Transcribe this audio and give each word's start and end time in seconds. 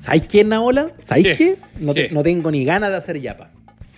¿Sabes 0.00 0.22
quién, 0.28 0.48
Naola? 0.48 0.92
¿Sabes 1.02 1.24
¿Qué? 1.24 1.34
qué? 1.36 1.56
No, 1.80 1.94
te- 1.94 2.08
¿Qué? 2.08 2.14
no 2.14 2.22
tengo 2.22 2.50
ni 2.50 2.64
ganas 2.64 2.90
de 2.90 2.96
hacer 2.96 3.20
yapa. 3.20 3.50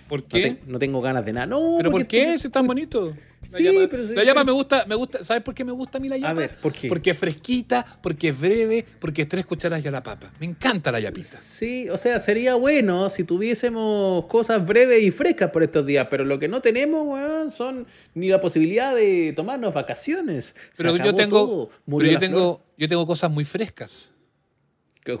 ¿Por 0.07 0.19
No, 0.21 0.25
qué? 0.29 0.41
te- 0.41 0.59
no 0.67 0.77
tengo 0.79 1.01
ganas 1.01 1.25
de 1.25 1.33
nada. 1.33 1.47
No, 1.47 1.75
¿Pero 1.77 1.89
por 1.91 2.05
qué? 2.05 2.37
Si 2.37 2.47
es 2.47 2.51
tan 2.53 2.67
bonito. 2.67 3.15
La 3.51 3.57
Sí, 3.57 3.87
pero 3.89 4.33
la 4.33 4.43
me 4.43 4.51
gusta, 4.51 4.85
me 4.87 4.95
gusta. 4.95 5.23
¿Sabes 5.23 5.43
por 5.43 5.53
qué 5.53 5.63
me 5.63 5.71
gusta 5.71 5.97
a 5.97 6.01
mí 6.01 6.09
la 6.09 6.17
yapa? 6.17 6.33
ver, 6.33 6.55
¿por 6.57 6.73
qué? 6.73 6.87
Porque 6.87 7.11
es 7.11 7.17
fresquita, 7.17 7.85
porque 8.01 8.29
es 8.29 8.39
breve, 8.39 8.85
porque 8.99 9.23
es 9.23 9.27
tres 9.27 9.45
cucharadas 9.45 9.83
y 9.83 9.87
a 9.87 9.91
la 9.91 10.03
papa. 10.03 10.31
Me 10.39 10.45
encanta 10.45 10.91
la 10.91 10.99
yapita. 10.99 11.27
Sí, 11.27 11.89
o 11.89 11.97
sea, 11.97 12.19
sería 12.19 12.55
bueno 12.55 13.09
si 13.09 13.23
tuviésemos 13.23 14.25
cosas 14.25 14.65
breves 14.65 15.03
y 15.03 15.11
frescas 15.11 15.51
por 15.51 15.63
estos 15.63 15.85
días, 15.85 16.07
pero 16.09 16.25
lo 16.25 16.39
que 16.39 16.47
no 16.47 16.61
tenemos, 16.61 17.05
weón, 17.05 17.51
son 17.51 17.87
ni 18.13 18.29
la 18.29 18.39
posibilidad 18.39 18.95
de 18.95 19.33
tomarnos 19.35 19.73
vacaciones. 19.73 20.55
Se 20.71 20.83
Pero 20.83 20.97
yo 20.97 21.13
tengo, 21.13 21.69
pero 21.85 22.05
yo 22.05 22.19
tengo, 22.19 22.65
yo 22.77 22.87
tengo 22.87 23.05
cosas 23.05 23.29
muy 23.29 23.45
frescas. 23.45 24.14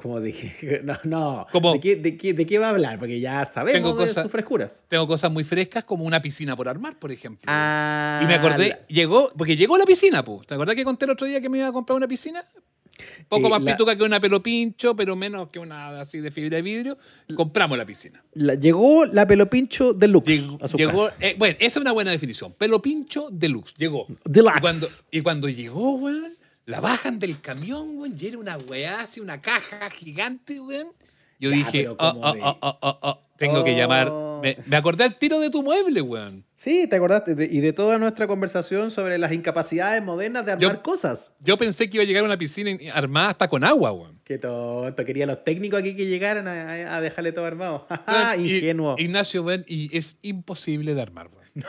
Como 0.01 0.19
dije, 0.19 0.81
no, 0.83 0.97
no. 1.03 1.47
¿Cómo? 1.51 1.73
¿De, 1.73 1.79
qué, 1.79 1.95
de, 1.95 2.17
qué, 2.17 2.33
de 2.33 2.45
qué 2.45 2.57
va 2.57 2.67
a 2.67 2.69
hablar? 2.71 2.97
Porque 2.97 3.19
ya 3.19 3.45
sabemos 3.45 3.73
Tengo 3.81 3.93
de 3.95 4.07
cosas- 4.07 4.23
sus 4.23 4.31
frescuras. 4.31 4.85
Tengo 4.87 5.05
cosas 5.07 5.31
muy 5.31 5.43
frescas 5.43 5.83
como 5.83 6.05
una 6.05 6.21
piscina 6.21 6.55
por 6.55 6.67
armar, 6.67 6.97
por 6.97 7.11
ejemplo. 7.11 7.43
Ah, 7.47 8.19
y 8.23 8.25
me 8.25 8.33
acordé, 8.35 8.69
la- 8.69 8.87
llegó, 8.87 9.31
porque 9.37 9.55
llegó 9.55 9.77
la 9.77 9.85
piscina, 9.85 10.23
pues. 10.23 10.47
¿Te 10.47 10.55
acordás 10.55 10.75
que 10.75 10.83
conté 10.83 11.05
el 11.05 11.11
otro 11.11 11.27
día 11.27 11.39
que 11.39 11.49
me 11.49 11.59
iba 11.59 11.67
a 11.67 11.71
comprar 11.71 11.95
una 11.97 12.07
piscina? 12.07 12.43
Poco 13.27 13.47
Eh, 13.47 13.49
más 13.49 13.61
la- 13.61 13.73
pituca 13.73 13.95
que 13.97 14.03
una 14.03 14.21
pelo 14.21 14.41
pincho, 14.41 14.95
pero 14.95 15.17
menos 15.17 15.49
que 15.49 15.59
una 15.59 15.99
así 15.99 16.19
de 16.21 16.31
fibra 16.31 16.55
de 16.55 16.61
vidrio. 16.61 16.97
Compramos 17.35 17.77
la 17.77 17.85
piscina. 17.85 18.23
la- 18.33 18.55
llegó 18.55 19.05
la 19.05 19.27
pelopincho 19.27 19.93
deluxe 19.93 20.27
Llegó, 20.39 20.57
a 20.63 20.67
su 20.69 20.77
llegó- 20.77 21.05
casa. 21.07 21.17
eh, 21.19 21.35
bueno, 21.37 21.57
esa 21.59 21.65
es 21.79 21.81
una 21.81 21.91
buena 21.91 22.11
definición. 22.11 22.53
Pelo 22.53 22.81
pincho 22.81 23.27
deluxe. 23.31 23.73
Llegó. 23.77 24.07
Deluxe. 24.23 24.57
Y 24.57 24.61
cuando, 24.61 24.87
y 25.11 25.21
cuando 25.21 25.49
llegó, 25.49 25.95
weón, 25.95 26.34
la 26.65 26.79
bajan 26.81 27.19
del 27.19 27.39
camión, 27.41 27.97
weón, 27.99 28.15
y 28.19 28.25
era 28.27 28.37
una 28.37 28.57
weá 28.57 29.01
así, 29.01 29.19
una 29.19 29.41
caja 29.41 29.89
gigante, 29.89 30.59
weón. 30.59 30.87
Yo 31.39 31.49
Ya, 31.51 31.57
dije, 31.57 31.89
oh, 31.89 31.97
¿cómo 31.97 32.21
oh, 32.23 32.77
oh, 32.81 33.21
tengo 33.37 33.63
que 33.63 33.75
llamar. 33.75 34.11
Me, 34.41 34.57
me 34.67 34.75
acordé 34.77 35.03
al 35.03 35.17
tiro 35.19 35.39
de 35.41 35.49
tu 35.49 35.61
mueble, 35.63 36.01
weón. 36.01 36.45
Sí, 36.55 36.87
te 36.87 36.95
acordaste. 36.95 37.35
de- 37.35 37.45
y 37.45 37.59
de 37.59 37.73
toda 37.73 37.97
nuestra 37.97 38.25
conversación 38.25 38.89
sobre 38.89 39.17
las 39.17 39.33
incapacidades 39.33 40.01
modernas 40.01 40.45
de 40.45 40.53
armar 40.53 40.75
Yo- 40.77 40.81
cosas. 40.81 41.33
Yo 41.41 41.57
pensé 41.57 41.89
que 41.89 41.97
iba 41.97 42.03
a 42.03 42.07
llegar 42.07 42.23
una 42.23 42.37
piscina 42.37 42.69
in- 42.69 42.89
armada 42.91 43.29
hasta 43.31 43.47
con 43.49 43.63
agua, 43.65 43.91
weón. 43.91 44.21
Qué 44.23 44.37
tonto. 44.37 45.03
Quería 45.05 45.25
los 45.25 45.43
técnicos 45.43 45.81
aquí 45.81 45.95
que 45.95 46.05
llegaran 46.07 46.47
a, 46.47 46.95
a 46.95 47.01
dejarle 47.01 47.31
todo 47.33 47.45
armado. 47.45 47.85
Weón, 48.07 48.45
Ingenuo. 48.45 48.95
Ignacio, 48.97 49.43
weón, 49.43 49.65
y 49.67 49.95
es 49.95 50.17
imposible 50.21 50.95
de 50.95 51.01
armar, 51.01 51.27
weón. 51.27 51.45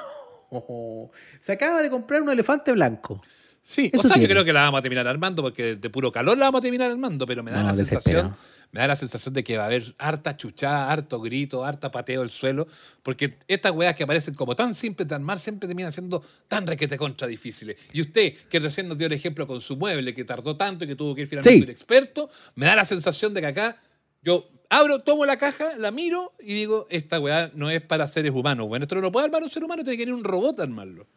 Oh, 0.48 1.10
Se 1.40 1.50
acaba 1.52 1.82
de 1.82 1.90
comprar 1.90 2.22
un 2.22 2.30
elefante 2.30 2.70
blanco. 2.70 3.20
Sí, 3.68 3.90
Eso 3.92 3.98
o 3.98 4.08
sea, 4.08 4.10
yo 4.10 4.20
tiene. 4.20 4.28
creo 4.34 4.44
que 4.44 4.52
la 4.52 4.60
vamos 4.62 4.78
a 4.78 4.82
terminar 4.82 5.08
armando 5.08 5.42
porque 5.42 5.74
de 5.74 5.90
puro 5.90 6.12
calor 6.12 6.38
la 6.38 6.44
vamos 6.46 6.60
a 6.60 6.62
terminar 6.62 6.88
armando, 6.88 7.26
pero 7.26 7.42
me 7.42 7.50
da 7.50 7.62
No, 7.62 7.66
la 7.70 7.74
sensación, 7.74 8.36
me 8.70 8.78
da 8.80 8.86
la 8.86 8.94
sensación 8.94 9.34
de 9.34 9.42
que 9.42 9.56
va 9.56 9.64
a 9.64 9.66
haber 9.66 9.92
harta 9.98 10.36
chuchada, 10.36 10.88
harto 10.92 11.20
grito, 11.20 11.64
harta 11.64 11.90
pateo 11.90 12.20
del 12.20 12.30
suelo, 12.30 12.68
porque 13.02 13.38
estas 13.48 13.72
weas 13.72 13.96
que 13.96 14.04
aparecen 14.04 14.34
como 14.34 14.54
tan 14.54 14.72
simples 14.72 15.08
de 15.08 15.16
armar 15.16 15.40
siempre 15.40 15.66
terminan 15.66 15.90
siendo 15.90 16.22
tan 16.46 16.64
requete 16.64 16.96
contra 16.96 17.26
difíciles. 17.26 17.76
Y 17.92 18.02
usted, 18.02 18.34
que 18.48 18.60
recién 18.60 18.86
nos 18.86 18.98
dio 18.98 19.08
el 19.08 19.12
ejemplo 19.14 19.48
con 19.48 19.60
su 19.60 19.76
mueble, 19.76 20.14
que 20.14 20.24
tardó 20.24 20.56
tanto 20.56 20.84
y 20.84 20.86
que 20.88 20.94
tuvo 20.94 21.12
que 21.16 21.22
ir 21.22 21.26
finalmente 21.26 21.58
Sí. 21.58 21.64
un 21.64 21.70
experto, 21.70 22.30
me 22.54 22.66
da 22.66 22.76
la 22.76 22.84
sensación 22.84 23.34
de 23.34 23.40
que 23.40 23.46
acá 23.48 23.82
yo 24.22 24.48
abro, 24.70 25.00
tomo 25.00 25.26
la 25.26 25.38
caja, 25.38 25.76
la 25.76 25.90
miro 25.90 26.34
y 26.38 26.54
digo, 26.54 26.86
esta 26.88 27.18
weá 27.18 27.50
no 27.54 27.68
es 27.68 27.82
para 27.82 28.06
seres 28.06 28.30
humanos. 28.32 28.68
Bueno, 28.68 28.84
esto 28.84 28.94
no 28.94 29.00
lo 29.00 29.10
puede 29.10 29.26
armar 29.26 29.42
un 29.42 29.50
ser 29.50 29.64
humano, 29.64 29.82
tiene 29.82 29.96
que 29.96 30.04
ir 30.04 30.12
un 30.14 30.22
robot 30.22 30.60
a 30.60 30.62
armarlo. 30.62 31.08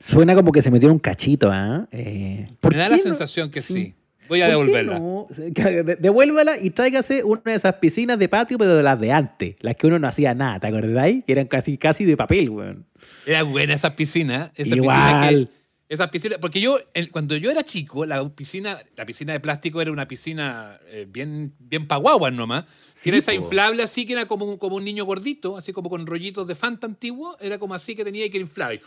Suena 0.00 0.34
como 0.34 0.52
que 0.52 0.60
se 0.62 0.70
metió 0.70 0.90
un 0.92 0.98
cachito, 0.98 1.50
¿ah? 1.52 1.86
Eh, 1.90 2.48
¿por 2.60 2.72
Me 2.72 2.78
da 2.78 2.88
la 2.88 2.96
no? 2.96 3.02
sensación 3.02 3.50
que 3.50 3.62
sí. 3.62 3.94
Voy 4.28 4.40
a 4.40 4.46
¿Por 4.46 4.66
qué 4.66 4.72
devolverla. 4.72 4.98
no? 4.98 5.26
De- 5.30 5.96
Devuélvala 6.00 6.58
y 6.58 6.70
tráigase 6.70 7.22
una 7.24 7.42
de 7.44 7.54
esas 7.54 7.74
piscinas 7.74 8.18
de 8.18 8.28
patio, 8.28 8.56
pero 8.56 8.74
de 8.74 8.82
las 8.82 8.98
de 8.98 9.12
antes, 9.12 9.56
las 9.60 9.76
que 9.76 9.86
uno 9.86 9.98
no 9.98 10.08
hacía 10.08 10.34
nada, 10.34 10.58
¿te 10.60 10.66
acordáis? 10.66 11.22
Que 11.26 11.32
eran 11.32 11.46
casi, 11.46 11.76
casi 11.76 12.04
de 12.06 12.16
papel, 12.16 12.48
weón. 12.48 12.86
Era 13.26 13.42
buena 13.42 13.74
esa 13.74 13.94
piscina. 13.96 14.50
Esa 14.56 14.74
Igual. 14.76 14.96
piscina 14.96 15.28
que. 15.48 15.64
Esas 15.86 16.08
piscinas. 16.08 16.38
Porque 16.38 16.58
yo, 16.62 16.78
el- 16.94 17.10
cuando 17.10 17.36
yo 17.36 17.50
era 17.50 17.62
chico, 17.64 18.06
la 18.06 18.26
piscina, 18.30 18.78
la 18.96 19.04
piscina 19.04 19.34
de 19.34 19.40
plástico 19.40 19.82
era 19.82 19.92
una 19.92 20.08
piscina 20.08 20.80
eh, 20.88 21.06
bien, 21.06 21.52
bien 21.58 21.86
paguaguas 21.86 22.32
nomás. 22.32 22.64
Sí, 22.94 23.10
era 23.10 23.18
esa 23.18 23.34
inflable 23.34 23.82
así 23.82 24.06
que 24.06 24.14
era 24.14 24.24
como 24.24 24.46
un, 24.46 24.56
como 24.56 24.76
un 24.76 24.84
niño 24.84 25.04
gordito, 25.04 25.58
así 25.58 25.74
como 25.74 25.90
con 25.90 26.06
rollitos 26.06 26.46
de 26.48 26.54
Fanta 26.54 26.86
antiguo. 26.86 27.36
Era 27.38 27.58
como 27.58 27.74
así 27.74 27.94
que 27.94 28.02
tenía 28.04 28.26
que 28.30 28.38
ir 28.38 28.40
inflable. 28.40 28.80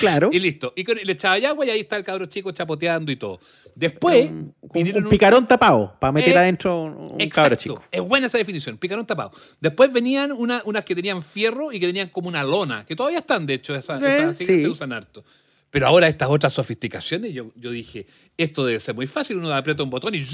Claro. 0.00 0.30
Y 0.32 0.38
listo. 0.38 0.72
Y 0.76 0.84
con- 0.84 0.96
le 1.02 1.12
echaba 1.12 1.34
agua 1.36 1.66
y 1.66 1.70
ahí 1.70 1.80
está 1.80 1.96
el 1.96 2.04
cabro 2.04 2.26
chico 2.26 2.50
chapoteando 2.52 3.10
y 3.12 3.16
todo. 3.16 3.40
Después. 3.74 4.30
Un, 4.30 4.54
un 4.60 4.96
un- 5.04 5.08
picarón 5.08 5.46
tapado 5.46 5.94
para 6.00 6.12
meter 6.12 6.34
Eh, 6.34 6.38
adentro 6.38 6.82
un, 6.82 7.20
Exacto. 7.20 7.34
cabro 7.34 7.56
chico. 7.56 7.84
Es 7.90 8.02
buena 8.02 8.26
esa 8.26 8.38
definición, 8.38 8.76
picarón 8.78 9.06
tapado. 9.06 9.32
Después 9.60 9.92
venían 9.92 10.32
una- 10.32 10.62
unas 10.64 10.84
que 10.84 10.94
tenían 10.94 11.22
fierro 11.22 11.72
y 11.72 11.80
que 11.80 11.86
tenían 11.86 12.08
como 12.08 12.28
una 12.28 12.42
lona, 12.44 12.84
que 12.86 12.94
todavía 12.96 13.18
están, 13.20 13.46
de 13.46 13.54
hecho, 13.54 13.74
esas, 13.74 14.02
Eh, 14.02 14.06
esas 14.06 14.28
así 14.30 14.46
que 14.46 14.56
sí. 14.56 14.62
se 14.62 14.68
usan 14.68 14.92
harto. 14.92 15.24
Pero 15.70 15.86
ahora 15.86 16.08
estas 16.08 16.30
otras 16.30 16.52
sofisticaciones, 16.54 17.34
yo, 17.34 17.50
yo 17.54 17.70
dije, 17.70 18.06
esto 18.38 18.64
debe 18.64 18.80
ser 18.80 18.94
muy 18.94 19.06
fácil, 19.06 19.36
uno 19.36 19.52
aprieta 19.52 19.82
un 19.82 19.90
botón 19.90 20.14
y... 20.14 20.24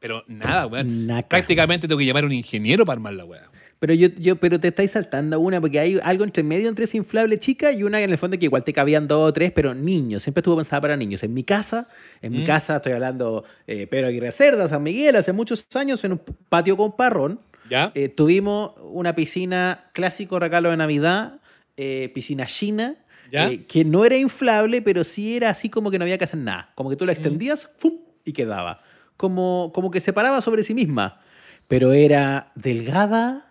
Pero 0.00 0.22
nada, 0.28 0.66
weón. 0.66 1.08
Prácticamente 1.28 1.88
tengo 1.88 1.98
que 1.98 2.04
llamar 2.06 2.24
a 2.24 2.26
un 2.26 2.32
ingeniero 2.32 2.84
para 2.84 2.96
armar 2.96 3.14
la 3.14 3.24
weá. 3.24 3.50
Pero 3.80 3.94
yo, 3.94 4.08
yo, 4.18 4.36
pero 4.36 4.58
te 4.58 4.68
estáis 4.68 4.90
saltando 4.90 5.38
una, 5.38 5.60
porque 5.60 5.78
hay 5.78 6.00
algo 6.02 6.24
entre 6.24 6.42
medio 6.42 6.68
entre 6.68 6.84
esa 6.84 6.96
inflable 6.96 7.38
chica 7.38 7.70
y 7.70 7.84
una 7.84 8.00
en 8.00 8.10
el 8.10 8.18
fondo 8.18 8.36
que 8.38 8.44
igual 8.46 8.64
te 8.64 8.72
cabían 8.72 9.06
dos 9.06 9.28
o 9.28 9.32
tres, 9.32 9.52
pero 9.52 9.72
niños. 9.74 10.22
Siempre 10.24 10.40
estuvo 10.40 10.56
pensada 10.56 10.80
para 10.80 10.96
niños. 10.96 11.22
En 11.22 11.32
mi 11.32 11.44
casa, 11.44 11.88
en 12.20 12.32
Mm. 12.32 12.36
mi 12.36 12.44
casa 12.44 12.76
estoy 12.76 12.92
hablando 12.92 13.44
eh, 13.68 13.86
Pedro 13.86 14.08
Aguirre 14.08 14.32
Cerda, 14.32 14.66
San 14.68 14.82
Miguel, 14.82 15.14
hace 15.16 15.32
muchos 15.32 15.64
años, 15.74 16.02
en 16.04 16.12
un 16.12 16.20
patio 16.48 16.76
con 16.76 16.96
parrón, 16.96 17.40
¿Ya? 17.70 17.92
eh, 17.94 18.08
tuvimos 18.08 18.72
una 18.82 19.14
piscina 19.14 19.90
clásico 19.92 20.38
regalo 20.40 20.70
de 20.70 20.76
Navidad, 20.76 21.40
eh, 21.76 22.10
piscina 22.12 22.46
china, 22.46 22.96
¿Ya? 23.30 23.48
eh, 23.48 23.64
que 23.66 23.84
no 23.84 24.04
era 24.04 24.16
inflable, 24.16 24.82
pero 24.82 25.04
sí 25.04 25.36
era 25.36 25.50
así 25.50 25.68
como 25.68 25.90
que 25.92 25.98
no 25.98 26.04
había 26.04 26.18
que 26.18 26.24
hacer 26.24 26.40
nada. 26.40 26.72
Como 26.74 26.90
que 26.90 26.96
tú 26.96 27.06
la 27.06 27.12
extendías 27.12 27.70
¡fum! 27.76 27.92
y 28.24 28.32
quedaba. 28.32 28.82
Como, 29.16 29.70
como 29.74 29.90
que 29.92 30.00
se 30.00 30.12
paraba 30.12 30.40
sobre 30.40 30.64
sí 30.64 30.74
misma. 30.74 31.20
Pero 31.68 31.92
era 31.92 32.50
delgada, 32.54 33.47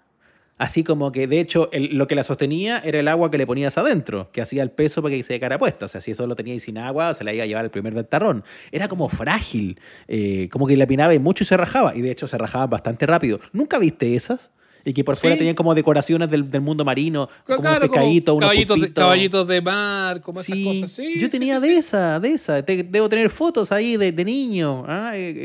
así 0.58 0.84
como 0.84 1.12
que 1.12 1.28
de 1.28 1.40
hecho 1.40 1.70
el- 1.72 1.96
lo 1.98 2.08
que 2.08 2.16
la 2.16 2.24
sostenía 2.24 2.80
era 2.80 3.00
el 3.00 3.08
agua 3.08 3.30
que 3.32 3.38
le 3.38 3.46
ponías 3.48 3.78
adentro, 3.78 4.30
que 4.32 4.42
hacía 4.42 4.64
el 4.64 4.72
peso 4.72 5.02
para 5.02 5.16
que 5.16 5.24
se 5.24 5.40
quedara 5.40 5.58
puesta. 5.58 5.86
O 5.86 5.88
sea, 5.88 6.02
si 6.02 6.12
eso 6.12 6.26
lo 6.28 6.36
teníais 6.36 6.64
sin 6.64 6.78
agua, 6.78 7.14
se 7.14 7.24
la 7.24 7.34
iba 7.34 7.44
a 7.44 7.48
llevar 7.48 7.66
el 7.66 7.72
primer 7.72 7.94
ventarrón. 7.94 8.44
Era 8.72 8.88
como 8.88 9.08
frágil, 9.10 9.80
eh, 10.08 10.50
como 10.52 10.68
que 10.68 10.76
la 10.78 10.88
pinaba 10.88 11.14
y 11.14 11.20
mucho 11.20 11.44
y 11.44 11.48
se 11.48 11.58
rajaba. 11.58 11.96
Y 11.96 12.02
de 12.02 12.12
hecho 12.12 12.28
se 12.28 12.38
rajaban 12.38 12.70
bastante 12.70 13.06
rápido. 13.06 13.40
¿Nunca 13.54 13.78
viste 13.80 14.16
esas? 14.16 14.52
Y 14.86 14.94
que 14.94 15.04
por 15.04 15.18
fuera 15.18 15.36
Sí. 15.36 15.40
tenían 15.40 15.56
como 15.56 15.76
decoraciones 15.76 16.30
del, 16.30 16.50
del 16.50 16.62
mundo 16.62 16.86
marino, 16.86 17.28
como 17.46 17.60
Claro, 17.60 17.86
un 17.88 17.92
pescadito, 17.92 18.32
como 18.32 18.38
unos 18.38 18.50
caballitos, 18.52 18.80
de, 18.82 18.94
caballitos 18.94 19.48
de 19.48 19.62
mar, 19.62 20.22
como 20.22 20.42
Sí, 20.42 20.62
esas 20.62 20.82
cosas. 20.82 20.92
Sí, 20.96 21.20
yo 21.20 21.30
tenía 21.30 21.60
de 21.60 21.76
esa, 21.76 22.20
de 22.22 22.30
esa. 22.32 22.64
Te- 22.64 22.84
debo 22.84 23.10
tener 23.10 23.30
fotos 23.30 23.74
ahí 23.74 23.98
de, 23.98 24.14
de 24.14 24.24
niño, 24.24 24.86
ah, 24.88 25.12
eh, 25.14 25.30
eh, 25.30 25.36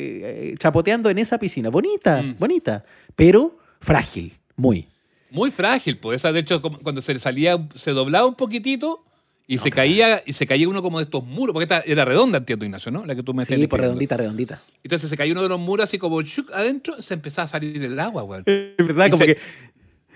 eh, 0.52 0.54
chapoteando 0.58 1.10
en 1.10 1.18
esa 1.18 1.38
piscina. 1.38 1.70
Bonita, 1.70 2.22
Mm. 2.22 2.36
bonita, 2.38 2.84
pero 3.16 3.58
frágil, 3.80 4.32
muy. 4.54 4.86
Muy 5.32 5.50
frágil, 5.50 5.98
pues. 5.98 6.20
Esa, 6.20 6.32
de 6.32 6.40
hecho, 6.40 6.60
cuando 6.60 7.00
se 7.00 7.12
le 7.14 7.18
salía, 7.18 7.58
se 7.74 7.90
doblaba 7.92 8.26
un 8.26 8.34
poquitito 8.34 9.04
y 9.46 9.58
se 9.58 9.70
caía 9.70 10.22
y 10.24 10.32
se 10.34 10.46
caía 10.46 10.68
uno 10.68 10.82
como 10.82 10.98
de 10.98 11.04
estos 11.04 11.24
muros, 11.24 11.52
porque 11.54 11.64
esta 11.64 11.80
era 11.86 12.04
redonda, 12.04 12.38
entiendo, 12.38 12.64
Ignacio, 12.64 12.92
¿no? 12.92 13.04
La 13.04 13.14
que 13.14 13.22
tú 13.22 13.34
me 13.34 13.44
Sí, 13.44 13.48
por 13.48 13.58
describiendo. 13.58 13.76
redondita, 13.82 14.16
redondita. 14.16 14.62
Entonces 14.84 15.08
se 15.10 15.16
cayó 15.16 15.32
uno 15.32 15.42
de 15.42 15.48
los 15.48 15.58
muros 15.58 15.84
así 15.84 15.98
como 15.98 16.20
chuc, 16.22 16.50
adentro, 16.52 17.00
se 17.02 17.14
empezaba 17.14 17.44
a 17.46 17.48
salir 17.48 17.82
el 17.82 17.98
agua, 17.98 18.22
weón. 18.22 18.42
Es 18.46 18.76
verdad, 18.78 19.06
Y 19.06 19.10
como 19.10 19.24
se- 19.24 19.34
que. 19.34 19.40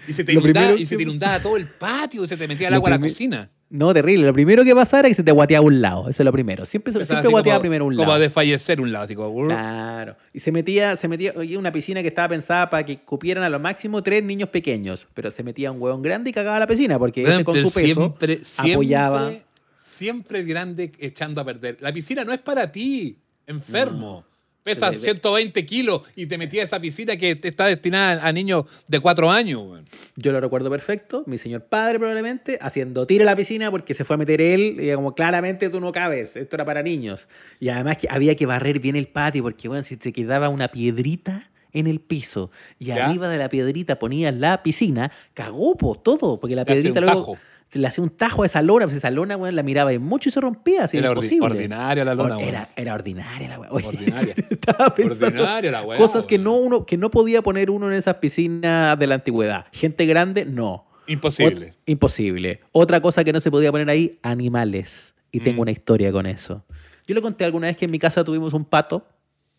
Y 0.09 0.13
se 0.13 0.23
te 0.23 0.33
inundaba, 0.35 0.73
y 0.79 0.87
se 0.87 0.97
te 0.97 1.03
inundaba 1.03 1.41
todo 1.43 1.57
el 1.57 1.67
patio, 1.67 2.25
y 2.25 2.29
se 2.29 2.37
te 2.37 2.47
metía 2.47 2.69
el 2.69 2.75
agua 2.75 2.91
a 2.91 2.93
la 2.93 3.01
cocina. 3.01 3.51
No, 3.69 3.93
terrible. 3.93 4.25
Lo 4.27 4.33
primero 4.33 4.63
que 4.63 4.75
pasara 4.77 5.09
es 5.09 5.13
que 5.13 5.15
se 5.17 5.25
te 5.25 5.33
guateaba 5.33 5.67
un 5.67 5.81
lado. 5.81 6.09
Eso 6.09 6.23
es 6.23 6.25
lo 6.25 6.31
primero. 6.33 6.65
Siempre, 6.65 6.91
Empezaba 6.93 7.07
siempre 7.21 7.27
así 7.29 7.33
guateaba 7.33 7.57
como- 7.59 7.63
primero 7.63 7.85
un 7.85 7.97
Como 7.97 8.05
a 8.05 8.15
lado. 8.15 8.21
desfallecer 8.21 8.81
un 8.81 8.93
lado, 8.93 9.05
así 9.07 9.15
como... 9.17 9.47
Claro. 9.47 10.17
Y 10.33 10.39
se 10.39 10.53
metía, 10.53 10.95
se 10.95 11.09
metía, 11.09 11.33
oye, 11.35 11.57
una 11.59 11.73
piscina 11.73 12.01
que 12.01 12.09
estaba 12.09 12.29
pensada 12.29 12.71
para 12.71 12.87
que 12.87 12.99
cupieran 13.01 13.43
a 13.43 13.49
lo 13.49 13.59
máximo 13.59 14.03
tres 14.05 14.23
niños 14.23 14.51
pequeños. 14.51 15.09
Pero 15.15 15.33
se 15.33 15.43
metía 15.43 15.73
un 15.73 15.83
hueón 15.83 16.01
grande 16.01 16.31
y 16.31 16.33
cagaba 16.33 16.61
la 16.61 16.67
piscina, 16.69 16.97
porque 16.99 17.23
ese 17.25 17.43
con 17.43 17.57
su 17.57 17.63
peso 17.75 17.95
siempre, 17.95 18.39
siempre, 18.45 18.73
apoyaba. 18.75 19.33
Siempre 19.79 20.39
el 20.41 20.47
grande 20.47 20.93
echando 21.01 21.41
a 21.41 21.45
perder. 21.45 21.77
La 21.81 21.93
piscina 21.93 22.25
no 22.25 22.33
es 22.33 22.39
para 22.41 22.71
ti, 22.71 23.19
enfermo. 23.49 24.25
Pesa 24.67 24.89
Pero 24.89 24.99
de- 24.99 25.05
120 25.05 25.65
kilos 25.65 26.03
y 26.17 26.27
te 26.27 26.37
metía 26.37 26.63
a 26.63 26.65
esa 26.65 26.81
piscina 26.81 27.17
que 27.17 27.39
está 27.41 27.67
destinada 27.67 28.27
a 28.27 28.33
niños 28.33 28.65
de 28.89 28.99
4 28.99 29.31
años. 29.31 29.81
Yo 30.17 30.33
lo 30.33 30.41
recuerdo 30.41 30.69
perfecto, 30.71 31.23
mi 31.27 31.39
señor 31.39 31.67
padre 31.67 32.01
probablemente, 32.01 32.59
haciendo 32.61 33.07
tiro 33.07 33.23
a 33.23 33.27
la 33.27 33.37
piscina 33.37 33.71
porque 33.71 33.95
se 33.95 34.05
fue 34.05 34.15
a 34.15 34.17
meter 34.17 34.41
él, 34.41 34.79
y 34.81 34.93
como 34.93 35.15
claramente 35.15 35.71
tú 35.71 35.79
no 35.81 35.93
cabes, 35.93 36.35
esto 36.35 36.57
era 36.57 36.65
para 36.65 36.83
niños. 36.83 37.29
Y 37.61 37.69
además 37.69 37.99
que 37.99 38.09
había 38.11 38.35
que 38.35 38.45
barrer 38.45 38.81
bien 38.81 38.97
el 38.97 39.07
patio 39.07 39.45
porque, 39.45 39.69
bueno, 39.69 39.85
si 39.85 39.97
te 39.97 40.13
quedaba 40.13 40.49
una 40.49 40.67
piedrita 40.67 41.49
en 41.73 41.87
el 41.87 42.01
piso 42.01 42.51
y 42.81 42.87
¿Ya? 42.87 43.07
arriba 43.07 43.29
de 43.29 43.39
la 43.39 43.49
piedrita 43.49 44.01
ponías 44.01 44.35
la 44.35 44.65
piscina, 44.65 45.13
cagó 45.33 45.77
po, 45.77 45.95
todo, 45.95 46.41
porque 46.41 46.57
la 46.57 46.65
piedrita 46.65 47.01
luego... 47.01 47.21
tajo. 47.21 47.39
Le 47.73 47.87
hacía 47.87 48.03
un 48.05 48.11
tajo 48.11 48.43
a 48.43 48.47
esa 48.47 48.63
lona, 48.63 48.87
pues 48.87 48.97
esa 48.97 49.11
lona, 49.11 49.37
weón, 49.37 49.55
la 49.57 49.63
miraba 49.63 49.93
y 49.93 49.99
mucho 49.99 50.29
y 50.29 50.33
se 50.33 50.41
rompía, 50.41 50.85
así 50.85 50.97
Era 50.97 51.09
era 51.09 51.15
ordi- 51.15 51.25
imposible. 51.25 51.47
ordinaria 51.47 52.05
la 52.05 52.15
lona, 52.15 52.35
Or- 52.37 52.41
weón. 52.41 52.49
era, 52.49 52.69
era 52.77 52.95
ordinaria 52.95 53.49
la. 53.49 53.61
Oye, 53.71 53.87
Ordinaria. 53.87 54.35
estaba 54.51 54.95
pensando 54.95 55.27
Ordinaria 55.43 55.71
la 55.73 55.83
weá, 55.83 55.99
Cosas 55.99 56.27
que 56.27 56.37
weón. 56.37 56.45
no, 56.45 56.55
uno, 56.57 56.87
que 56.87 56.97
no 56.97 57.11
podía 57.11 57.43
poner 57.43 57.71
uno 57.71 57.89
en 57.89 57.95
esas 57.95 58.15
piscinas 58.17 58.99
de 58.99 59.07
la 59.07 59.17
antigüedad. 59.17 59.67
Gente 59.73 60.07
grande, 60.07 60.45
no. 60.45 60.87
Imposible. 61.09 61.71
Ot- 61.71 61.75
imposible. 61.87 62.61
Otra 62.73 63.01
cosa 63.01 63.23
que 63.25 63.33
no 63.33 63.41
se 63.41 63.51
podía 63.51 63.71
poner 63.73 63.91
ahí, 63.91 64.19
animales. 64.23 65.15
Y 65.33 65.41
Mm. 65.41 65.43
tengo 65.43 65.63
una 65.63 65.71
historia 65.71 66.11
con 66.13 66.27
eso. 66.27 66.65
Yo 67.07 67.15
le 67.15 67.21
conté 67.23 67.45
alguna 67.45 67.67
vez 67.67 67.77
que 67.77 67.85
en 67.85 67.91
mi 67.91 67.99
casa 67.99 68.25
tuvimos 68.25 68.55
un 68.55 68.65
pato, 68.65 69.07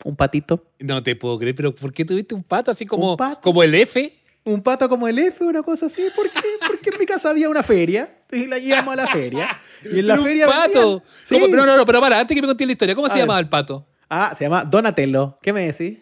un 0.04 0.16
patito. 0.16 0.66
No 0.80 1.02
te 1.04 1.16
puedo 1.16 1.38
creer, 1.40 1.56
pero 1.56 1.74
¿por 1.76 1.94
qué 1.94 2.04
tuviste 2.06 2.34
un 2.36 2.44
pato 2.44 2.72
así 2.72 2.86
como, 2.86 3.18
como 3.42 3.64
el 3.64 3.76
F? 3.76 4.14
Un 4.44 4.62
pato 4.62 4.88
como 4.90 5.08
el 5.10 5.20
F, 5.20 5.44
una 5.44 5.62
cosa 5.62 5.88
así. 5.88 6.04
¿Por 6.16 6.30
qué? 6.30 6.40
Mi 6.72 6.77
casa 7.18 7.30
había 7.32 7.50
una 7.50 7.64
feria 7.64 8.10
y 8.32 8.46
la 8.46 8.58
llevamos 8.60 8.94
a 8.94 8.96
la 8.96 9.08
feria. 9.08 9.60
Y 9.84 10.00
en 10.00 10.08
la 10.08 10.14
Pero 10.16 10.22
un 10.24 10.28
feria. 10.28 10.48
pato. 10.48 11.04
Sí. 11.24 11.38
No, 11.50 11.66
no, 11.66 11.78
no, 11.78 11.86
pero 11.86 12.00
para, 12.02 12.20
antes 12.20 12.34
que 12.36 12.42
me 12.42 12.48
conté 12.48 12.66
la 12.66 12.72
historia, 12.72 12.96
¿cómo 12.96 13.08
A 13.08 13.10
se 13.10 13.16
ver. 13.16 13.24
llamaba 13.24 13.40
el 13.40 13.50
pato? 13.50 13.86
Ah, 14.10 14.34
se 14.38 14.46
llama 14.46 14.64
Donatello. 14.64 15.38
¿Qué 15.42 15.52
me 15.54 15.66
decís? 15.72 16.00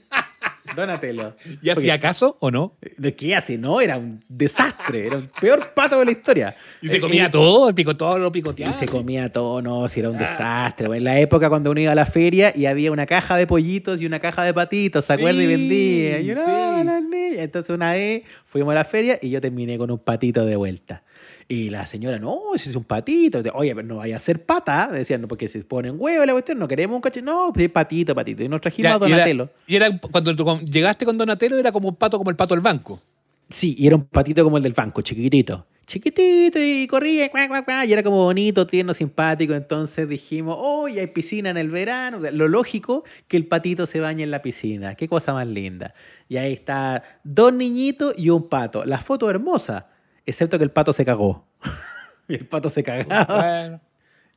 Donatello. 0.76 1.36
¿Y 1.62 1.70
hacía 1.70 2.00
caso 2.00 2.38
o 2.40 2.52
no? 2.52 2.74
¿De 2.98 3.16
qué 3.16 3.36
hace? 3.36 3.58
No, 3.58 3.82
era 3.82 3.98
un 3.98 4.24
desastre. 4.30 5.08
Era 5.08 5.18
el 5.18 5.30
peor 5.30 5.74
pato 5.74 6.00
de 6.00 6.06
la 6.06 6.12
historia. 6.12 6.56
Y 6.82 6.88
se 6.90 6.98
Eh, 6.98 7.00
comía 7.02 7.26
eh, 7.26 7.30
todo, 7.30 7.70
el 7.70 7.76
pico, 7.76 7.96
todo 7.96 8.18
lo 8.20 8.28
Y 8.28 8.32
picoteaba. 8.32 8.74
se 8.74 8.88
comía 8.88 9.32
todo, 9.32 9.62
no, 9.62 9.88
si 9.88 10.00
era 10.02 10.10
un 10.10 10.18
desastre. 10.18 10.88
En 10.96 11.04
la 11.04 11.20
época 11.20 11.50
cuando 11.50 11.72
uno 11.72 11.80
iba 11.80 11.92
a 11.92 11.96
la 11.96 12.06
feria 12.06 12.52
y 12.56 12.66
había 12.66 12.92
una 12.92 13.06
caja 13.06 13.38
de 13.38 13.48
pollitos 13.48 14.02
y 14.02 14.06
una 14.06 14.20
caja 14.20 14.44
de 14.44 14.54
patitos, 14.54 15.06
¿se 15.06 15.14
acuerdan? 15.14 15.42
Y 15.44 15.48
vendía. 15.48 16.20
Y 16.20 16.26
yo, 16.28 16.36
no, 16.36 16.44
sí. 16.80 16.84
las 16.86 17.04
niñas. 17.04 17.40
Entonces 17.40 17.70
una 17.76 17.94
vez 17.94 18.24
fuimos 18.46 18.72
a 18.72 18.76
la 18.76 18.86
feria 18.86 19.18
y 19.22 19.30
yo 19.30 19.42
terminé 19.42 19.78
con 19.78 19.90
un 19.92 20.00
patito 20.00 20.46
de 20.46 20.56
vuelta. 20.56 21.04
Y 21.48 21.70
la 21.70 21.86
señora, 21.86 22.18
no, 22.18 22.40
ese 22.56 22.70
es 22.72 22.76
un 22.76 22.84
patito. 22.84 23.42
Oye, 23.54 23.76
pero 23.76 23.88
no 23.88 23.98
vaya 23.98 24.16
a 24.16 24.20
ser 24.20 24.44
pata. 24.46 24.90
Decían, 24.92 25.22
no, 25.22 25.28
porque 25.28 25.48
se 25.48 25.64
ponen 25.64 25.96
huevos 26.00 26.26
la 26.26 26.34
cuestión, 26.34 26.58
no 26.58 26.68
queremos 26.68 26.96
un 26.96 27.02
cacho. 27.02 27.22
No, 27.22 27.52
pues 27.54 27.70
patito, 27.70 28.16
patito. 28.16 28.44
Y 28.44 28.50
nos 28.50 28.62
trajimos 28.62 28.90
Ya, 28.90 28.96
a 28.96 28.98
y 29.08 29.12
era- 29.12 29.18
Donatello. 29.28 29.50
Y 29.68 29.76
era, 29.76 30.00
cuando 30.00 30.36
tú 30.36 30.60
llegaste 30.66 31.06
con 31.06 31.18
Donatello, 31.18 31.58
era 31.60 31.72
como 31.72 31.90
un 31.90 31.96
pato, 31.96 32.18
como 32.18 32.32
el 32.32 32.36
pato 32.36 32.56
del 32.56 32.62
banco. 32.62 33.00
Sí, 33.48 33.76
y 33.78 33.86
era 33.86 33.96
un 33.96 34.06
patito 34.06 34.44
como 34.44 34.58
el 34.58 34.64
del 34.64 34.74
banco, 34.74 35.04
chiquitito. 35.04 35.68
Chiquitito 35.86 36.58
y 36.60 36.88
corría, 36.88 37.30
cuac, 37.30 37.48
cuac, 37.64 37.86
y 37.88 37.94
era 37.94 38.02
como 38.02 38.24
bonito, 38.24 38.66
tierno, 38.66 38.92
simpático. 38.96 39.54
Entonces 39.54 40.10
dijimos, 40.10 40.58
oh, 40.60 40.88
y 40.88 40.98
hay 40.98 41.06
piscina 41.06 41.52
en 41.52 41.58
el 41.58 41.70
verano. 41.70 42.20
Lo 42.32 42.48
lógico 42.48 43.04
que 43.28 43.38
el 43.38 43.46
patito 43.46 43.86
se 43.86 44.00
bañe 44.00 44.24
en 44.24 44.32
la 44.32 44.42
piscina. 44.42 44.96
Qué 44.96 45.08
cosa 45.08 45.32
más 45.34 45.46
linda. 45.46 45.94
Y 46.28 46.38
ahí 46.38 46.54
está 46.54 47.04
dos 47.24 47.54
niñitos 47.54 48.16
y 48.18 48.32
un 48.32 48.50
pato. 48.50 48.84
La 48.84 48.98
foto 48.98 49.30
hermosa, 49.30 49.86
excepto 50.26 50.58
que 50.58 50.64
el 50.64 50.72
pato 50.72 50.94
se 50.94 51.06
cagó. 51.06 51.46
y 52.28 52.36
el 52.36 52.48
pato 52.48 52.70
se 52.70 52.84
cagaba. 52.84 53.26
Bueno. 53.42 53.82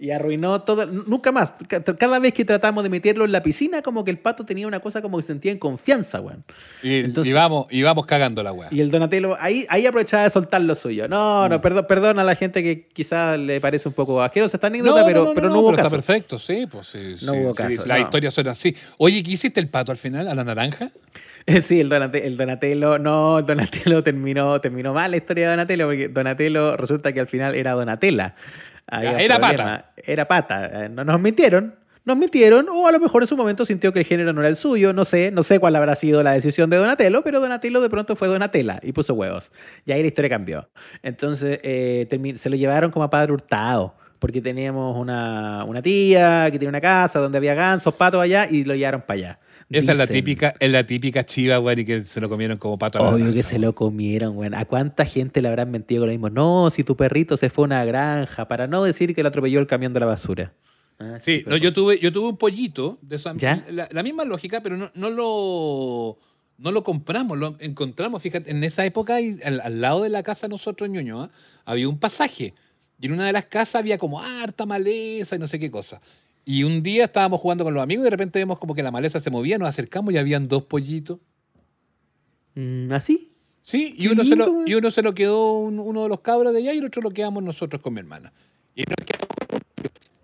Y 0.01 0.13
arruinó 0.13 0.63
todo. 0.63 0.87
Nunca 0.87 1.33
más. 1.33 1.55
Ca- 1.67 1.83
Cada 1.83 2.21
vez 2.21 2.33
que 2.33 2.45
tratamos 2.45 2.85
de 2.85 2.89
meterlo 2.89 3.25
en 3.25 3.33
la 3.33 3.43
piscina, 3.43 3.83
como 3.83 4.05
que 4.05 4.13
el 4.13 4.19
pato 4.21 4.45
tenía 4.47 4.65
una 4.69 4.79
cosa 4.79 5.03
como 5.03 5.17
que 5.17 5.23
se 5.25 5.27
sentía 5.29 5.51
en 5.51 5.59
confianza, 5.59 6.21
weón. 6.21 6.45
Y, 6.85 7.01
Entonces- 7.01 7.29
y 7.33 7.35
vamos, 7.35 7.67
y 7.69 7.83
vamos 7.83 8.07
cagando 8.07 8.45
la 8.45 8.53
weá. 8.53 8.69
Y 8.71 8.79
el 8.81 8.93
Donatello, 8.93 9.37
ahí, 9.41 9.67
ahí 9.69 9.87
aprovechaba 9.87 10.23
de 10.23 10.31
soltar 10.31 10.61
lo 10.61 10.77
suyo. 10.77 11.09
No, 11.09 11.47
Mm. 11.47 11.51
no, 11.51 11.61
perdón, 11.61 11.87
perdón 11.89 12.19
a 12.21 12.23
la 12.23 12.37
gente 12.37 12.63
que 12.63 12.87
quizás 12.87 13.41
le 13.41 13.61
parece 13.61 13.89
un 13.89 13.95
poco 13.95 14.23
asquerosa 14.23 14.57
esta 14.59 14.69
anécdota, 14.69 15.05
pero, 15.05 15.33
pero 15.35 15.49
no, 15.49 15.59
hubo 15.59 15.71
pero 15.73 15.83
caso. 15.83 15.97
Está 15.97 15.97
perfecto, 15.97 16.39
sí, 16.39 16.69
pues 16.71 16.87
sí. 16.87 17.17
No 17.27 17.33
sí, 17.33 17.39
hubo 17.41 17.51
sí, 17.55 17.57
caso, 17.65 17.87
Las 17.87 17.99
no. 17.99 18.05
historias 18.05 18.35
son 18.35 18.47
así. 18.47 18.77
Oye, 18.99 19.21
¿qué 19.25 19.33
hiciste 19.33 19.59
el 19.59 19.67
pato 19.69 19.91
al 19.91 19.99
final? 19.99 20.29
¿A 20.29 20.35
la 20.37 20.45
naranja? 20.45 20.93
Sí, 21.63 21.81
el, 21.81 21.89
Donate- 21.89 22.27
el 22.27 22.37
Donatello, 22.37 22.99
no, 22.99 23.39
el 23.39 23.47
Donatello 23.47 24.03
terminó, 24.05 24.61
terminó 24.61 24.93
mal 24.93 25.11
la 25.11 25.17
historia 25.17 25.45
de 25.47 25.51
Donatello, 25.51 25.87
porque 25.87 26.09
Donatello 26.09 26.77
resulta 26.77 27.13
que 27.13 27.21
al 27.21 27.27
final 27.27 27.55
era 27.55 27.73
Donatella. 27.73 28.35
Había 28.87 29.19
era 29.19 29.39
problema. 29.39 29.65
pata. 29.65 29.93
Era 29.97 30.29
pata. 30.29 30.89
No 30.89 31.05
nos 31.05 31.21
mintieron. 31.21 31.75
Nos 32.05 32.17
mintieron, 32.17 32.67
o 32.71 32.87
a 32.89 32.93
lo 32.93 33.01
mejor 33.01 33.23
en 33.23 33.27
su 33.27 33.37
momento 33.37 33.67
sintió 33.67 33.93
que 33.93 33.99
el 33.99 34.07
género 34.07 34.33
no 34.33 34.41
era 34.41 34.49
el 34.49 34.57
suyo, 34.57 34.95
no 34.95 35.05
sé, 35.05 35.31
no 35.31 35.43
sé 35.43 35.59
cuál 35.59 35.77
habrá 35.77 35.95
sido 35.95 36.23
la 36.23 36.33
decisión 36.33 36.71
de 36.71 36.79
Donatello, 36.79 37.23
pero 37.23 37.39
Donatello 37.39 37.83
de 37.83 37.91
pronto 37.91 38.17
fue 38.17 38.29
Donatella 38.29 38.81
y 38.83 38.93
puso 38.93 39.13
huevos. 39.13 39.53
Y 39.85 39.93
ahí 39.93 40.01
la 40.01 40.07
historia 40.09 40.31
cambió. 40.31 40.71
Entonces 41.03 41.61
eh, 41.63 42.07
se 42.37 42.49
lo 42.49 42.57
llevaron 42.57 42.91
como 42.91 43.05
a 43.05 43.11
Padre 43.11 43.33
Hurtado, 43.35 43.95
porque 44.21 44.41
teníamos 44.41 44.97
una, 44.97 45.65
una 45.65 45.83
tía 45.83 46.47
que 46.51 46.53
tenía 46.59 46.71
una 46.71 46.81
casa 46.81 47.19
donde 47.19 47.37
había 47.37 47.55
gansos, 47.55 47.93
patos 47.93 48.23
allá, 48.23 48.47
y 48.51 48.65
lo 48.65 48.75
llevaron 48.75 49.03
para 49.03 49.15
allá. 49.19 49.39
Esa 49.71 49.93
es 49.93 49.99
la 49.99 50.07
típica, 50.07 50.55
es 50.59 50.73
la 50.73 50.87
típica 50.87 51.27
chiva, 51.27 51.61
weón, 51.61 51.79
y 51.81 51.85
que 51.85 52.03
se 52.03 52.21
lo 52.21 52.29
comieron 52.29 52.57
como 52.59 52.79
pato 52.79 52.99
a 52.99 53.03
la 53.03 53.09
Obvio 53.11 53.33
que 53.35 53.43
se 53.43 53.55
weón. 53.57 53.63
lo 53.63 53.75
comieron, 53.75 54.35
güey. 54.35 54.51
¿A 54.55 54.65
cuánta 54.65 55.05
gente 55.05 55.43
le 55.43 55.49
habrán 55.49 55.71
mentido 55.71 56.03
con 56.03 56.09
lo 56.09 56.13
mismo? 56.13 56.31
No, 56.31 56.71
si 56.71 56.85
tu 56.85 56.97
perrito 56.97 57.37
se 57.37 57.51
fue 57.51 57.65
a 57.65 57.67
una 57.67 57.85
granja, 57.85 58.49
para 58.49 58.67
no 58.67 58.83
decir 58.83 59.15
que 59.15 59.23
lo 59.23 59.29
atropelló 59.29 59.61
el 59.61 59.67
camión 59.67 59.93
de 59.93 60.01
la 60.01 60.07
basura. 60.07 60.55
Ah, 60.99 61.19
Sí, 61.21 61.45
no, 61.47 61.57
yo 61.57 61.73
tuve, 61.73 61.99
yo 61.99 62.11
tuve 62.13 62.29
un 62.31 62.37
pollito 62.39 62.99
de 63.03 63.17
esa, 63.17 63.35
¿Ya? 63.37 63.65
La, 63.71 63.89
la 63.93 64.03
misma 64.03 64.25
lógica, 64.25 64.63
pero 64.63 64.77
no, 64.77 64.91
no 64.95 65.11
lo 65.11 66.19
no 66.59 66.73
lo 66.73 66.83
compramos, 66.83 67.39
lo 67.39 67.55
encontramos. 67.61 68.21
Fíjate, 68.23 68.51
en 68.51 68.65
esa 68.65 68.85
época, 68.85 69.17
al, 69.45 69.61
al 69.61 69.81
lado 69.81 70.03
de 70.03 70.09
la 70.09 70.23
casa 70.25 70.49
nosotros 70.49 70.87
en 70.87 70.95
Ñuñoa, 70.95 71.31
había 71.65 71.89
un 71.89 71.99
pasaje. 71.99 72.55
Y 73.01 73.07
en 73.07 73.13
una 73.13 73.27
de 73.27 73.33
las 73.33 73.45
casas 73.45 73.77
había 73.77 73.97
como 73.97 74.21
harta 74.21 74.67
maleza 74.67 75.37
y 75.37 75.39
no 75.39 75.47
sé 75.47 75.61
qué 75.61 75.71
cosa. 75.71 76.01
Y 76.51 76.63
un 76.65 76.83
día 76.83 77.05
estábamos 77.05 77.41
jugando 77.43 77.63
con 77.63 77.75
los 77.75 77.83
amigos 77.83 78.05
y 78.05 78.05
de 78.05 78.11
repente 78.11 78.39
vemos 78.39 78.59
como 78.59 78.75
que 78.75 78.83
la 78.83 78.91
maleza 78.91 79.21
se 79.21 79.29
movía, 79.31 79.59
nos 79.59 79.69
acercamos 79.69 80.15
y 80.15 80.17
habían 80.17 80.49
dos 80.49 80.63
pollitos. 80.63 81.19
Mm, 82.55 82.91
¿Así? 82.91 83.33
Sí, 83.61 83.95
y 83.99 84.07
uno, 84.09 84.25
se 84.25 84.35
lo, 84.35 84.63
y 84.67 84.73
uno 84.75 84.91
se 84.91 85.03
lo 85.03 85.15
quedó 85.15 85.59
un- 85.59 85.79
uno 85.79 86.05
de 86.05 86.09
los 86.09 86.21
cabros 86.21 86.55
de 86.55 86.61
allá 86.61 86.73
y 86.73 86.79
el 86.79 86.87
otro 86.87 87.03
lo 87.03 87.11
quedamos 87.11 87.43
nosotros 87.43 87.83
con 87.83 87.93
mi 87.93 88.01
hermana. 88.01 88.33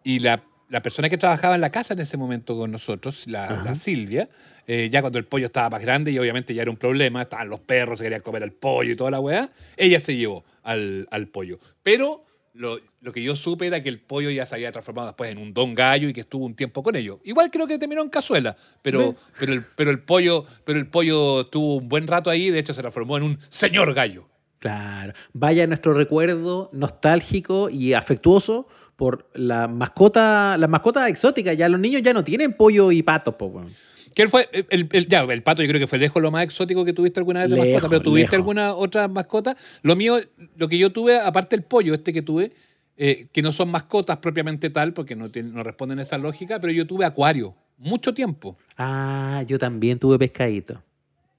Y 0.03 0.19
la, 0.21 0.43
la 0.71 0.81
persona 0.81 1.11
que 1.11 1.19
trabajaba 1.19 1.57
en 1.57 1.61
la 1.61 1.71
casa 1.71 1.93
en 1.93 2.01
ese 2.01 2.17
momento 2.17 2.57
con 2.57 2.71
nosotros, 2.71 3.27
la, 3.27 3.63
la 3.63 3.75
Silvia, 3.75 4.31
eh, 4.67 4.89
ya 4.91 5.03
cuando 5.03 5.19
el 5.19 5.27
pollo 5.27 5.45
estaba 5.45 5.69
más 5.69 5.83
grande 5.83 6.11
y 6.11 6.19
obviamente 6.19 6.55
ya 6.55 6.63
era 6.63 6.71
un 6.71 6.79
problema, 6.79 7.21
estaban 7.21 7.51
los 7.51 7.61
perros, 7.61 7.99
se 7.99 8.05
querían 8.07 8.23
comer 8.23 8.43
al 8.43 8.53
pollo 8.53 8.93
y 8.93 8.97
toda 8.97 9.11
la 9.11 9.21
weá, 9.21 9.51
ella 9.77 10.01
se 10.01 10.17
llevó 10.17 10.43
al, 10.63 11.07
al 11.11 11.27
pollo. 11.29 11.59
Pero 11.83 12.25
lo, 12.55 12.81
lo 13.01 13.13
que 13.13 13.23
yo 13.23 13.37
supe 13.37 13.67
era 13.67 13.83
que 13.83 13.89
el 13.89 14.01
pollo 14.01 14.31
ya 14.31 14.47
se 14.47 14.55
había 14.55 14.73
transformado 14.73 15.09
después 15.09 15.31
en 15.31 15.39
un 15.39 15.53
don 15.53 15.75
gallo 15.75 16.09
y 16.09 16.13
que 16.13 16.21
estuvo 16.21 16.47
un 16.47 16.55
tiempo 16.55 16.83
con 16.83 16.97
ellos. 16.97 17.19
Igual 17.25 17.51
creo 17.51 17.67
que 17.67 17.79
terminó 17.79 18.01
en 18.01 18.09
cazuela, 18.09 18.57
pero, 18.81 19.15
pero, 19.39 19.53
el, 19.53 19.65
pero, 19.77 19.91
el 19.91 19.99
pollo, 20.01 20.45
pero 20.65 20.79
el 20.79 20.87
pollo 20.87 21.43
estuvo 21.43 21.77
un 21.77 21.89
buen 21.89 22.07
rato 22.07 22.31
ahí, 22.31 22.51
de 22.51 22.61
hecho 22.61 22.73
se 22.73 22.81
transformó 22.81 23.17
en 23.17 23.25
un 23.25 23.39
señor 23.49 23.93
gallo. 23.93 24.29
Claro. 24.61 25.13
Vaya 25.33 25.67
nuestro 25.67 25.93
recuerdo 25.93 26.71
nostálgico 26.73 27.69
y 27.69 27.93
afectuoso 27.93 28.67
por 28.97 29.29
la 29.35 29.69
mascota, 29.69 30.57
las 30.57 30.71
mascotas 30.71 31.11
exóticas. 31.11 31.57
Ya 31.57 31.69
los 31.69 31.81
niños 31.81 32.03
ya 32.03 32.15
no 32.15 32.25
tienen 32.25 32.53
pollo 32.55 32.91
y 32.93 33.03
patos, 33.03 33.35
po, 33.35 33.47
weón. 33.47 33.75
¿Quién 34.15 34.31
fue? 34.31 34.49
El, 34.53 34.67
el- 34.71 34.89
el- 34.93 35.09
ya, 35.09 35.23
el 35.23 35.43
pato 35.43 35.63
yo 35.63 35.69
creo 35.69 35.81
que 35.81 35.87
fue 35.87 35.99
lejos 35.99 36.23
lo 36.23 36.31
más 36.31 36.45
exótico 36.45 36.85
que 36.85 36.93
tuviste 36.93 37.21
alguna 37.21 37.41
vez 37.41 37.51
de 37.51 37.57
mascota, 37.73 37.89
pero 37.89 37.99
¿tuviste 38.05 38.37
alguna 38.37 38.75
otra 38.75 39.09
mascota? 39.09 39.57
Lo 39.83 39.97
mío, 39.97 40.19
lo 40.57 40.69
que 40.69 40.79
yo 40.79 40.91
tuve, 40.93 41.19
aparte 41.19 41.57
del 41.57 41.65
pollo 41.65 41.95
este 41.95 42.13
que 42.13 42.23
tuve, 42.23 42.53
eh, 42.97 43.27
que 43.33 43.43
no 43.43 43.51
son 43.51 43.71
mascotas 43.71 44.19
propiamente 44.19 44.71
tal, 44.71 44.93
porque 44.93 45.17
no, 45.17 45.29
tienen- 45.31 45.53
no 45.53 45.63
responden 45.65 45.99
a 45.99 46.03
esa 46.03 46.17
lógica, 46.19 46.61
pero 46.61 46.73
yo 46.73 46.87
tuve 46.87 47.05
acuario 47.05 47.55
mucho 47.77 48.15
tiempo. 48.15 48.57
Ah, 48.79 49.43
yo 49.49 49.59
también 49.59 49.99
tuve 49.99 50.17
pescadito. 50.19 50.81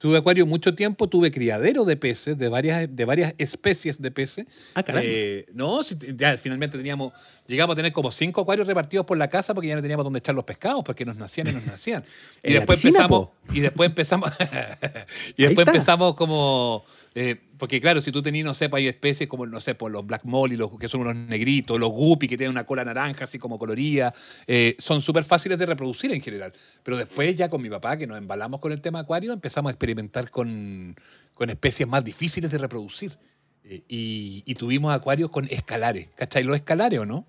Tuve 0.05 0.19
acuario 0.19 0.45
mucho 0.45 0.75
tiempo, 0.75 1.09
tuve 1.09 1.31
criadero 1.31 1.83
de 1.83 1.97
peces, 1.97 2.37
de 2.37 2.47
varias, 2.47 2.95
de 2.95 3.05
varias 3.05 3.33
especies 3.39 3.99
de 3.99 4.11
peces. 4.11 4.45
Ah, 4.75 4.83
caramba. 4.83 5.03
Eh, 5.03 5.47
no, 5.51 5.81
ya 5.81 6.37
finalmente 6.37 6.77
teníamos, 6.77 7.11
llegamos 7.47 7.73
a 7.73 7.77
tener 7.77 7.91
como 7.91 8.11
cinco 8.11 8.41
acuarios 8.41 8.67
repartidos 8.67 9.03
por 9.07 9.17
la 9.17 9.31
casa 9.31 9.55
porque 9.55 9.69
ya 9.69 9.75
no 9.75 9.81
teníamos 9.81 10.03
dónde 10.03 10.19
echar 10.19 10.35
los 10.35 10.43
pescados, 10.43 10.83
porque 10.83 11.05
nos 11.05 11.15
nacían 11.15 11.47
y 11.47 11.53
nos 11.53 11.65
nacían. 11.65 12.03
Y 12.43 12.53
después 12.53 12.79
piscina, 12.79 13.05
empezamos, 13.05 13.29
y 13.51 13.59
después 13.61 13.89
empezamos, 13.89 14.31
y 15.37 15.43
después 15.43 15.65
empezamos 15.65 16.13
como, 16.13 16.85
eh, 17.15 17.37
porque 17.57 17.79
claro, 17.81 18.01
si 18.01 18.11
tú 18.11 18.21
tenías, 18.21 18.45
no 18.45 18.53
sé, 18.53 18.69
pues 18.69 18.81
hay 18.81 18.87
especies 18.87 19.29
como, 19.29 19.45
no 19.45 19.59
sé, 19.59 19.75
por 19.75 19.91
los 19.91 20.05
black 20.05 20.23
molly, 20.25 20.57
los 20.57 20.77
que 20.77 20.87
son 20.87 21.01
unos 21.01 21.15
negritos, 21.15 21.79
los 21.79 21.89
guppy 21.91 22.27
que 22.27 22.37
tienen 22.37 22.51
una 22.51 22.65
cola 22.65 22.83
naranja 22.85 23.23
así 23.25 23.37
como 23.39 23.57
colorida, 23.59 24.13
eh, 24.47 24.75
son 24.79 25.01
súper 25.01 25.23
fáciles 25.23 25.57
de 25.57 25.65
reproducir 25.65 26.11
en 26.11 26.21
general. 26.21 26.53
Pero 26.83 26.97
después 26.97 27.35
ya 27.35 27.49
con 27.49 27.61
mi 27.61 27.69
papá, 27.69 27.97
que 27.97 28.07
nos 28.07 28.17
embalamos 28.17 28.59
con 28.59 28.71
el 28.71 28.81
tema 28.81 28.99
acuario, 28.99 29.33
empezamos 29.33 29.69
a 29.69 29.73
experimentar 29.73 30.29
con, 30.31 30.95
con 31.33 31.49
especies 31.49 31.87
más 31.87 32.03
difíciles 32.03 32.51
de 32.51 32.57
reproducir. 32.57 33.17
Eh, 33.63 33.83
y, 33.87 34.43
y 34.45 34.55
tuvimos 34.55 34.93
acuarios 34.93 35.29
con 35.31 35.45
escalares. 35.49 36.07
¿Cachai 36.15 36.43
los 36.43 36.55
escalares 36.55 36.99
o 36.99 37.05
no? 37.05 37.25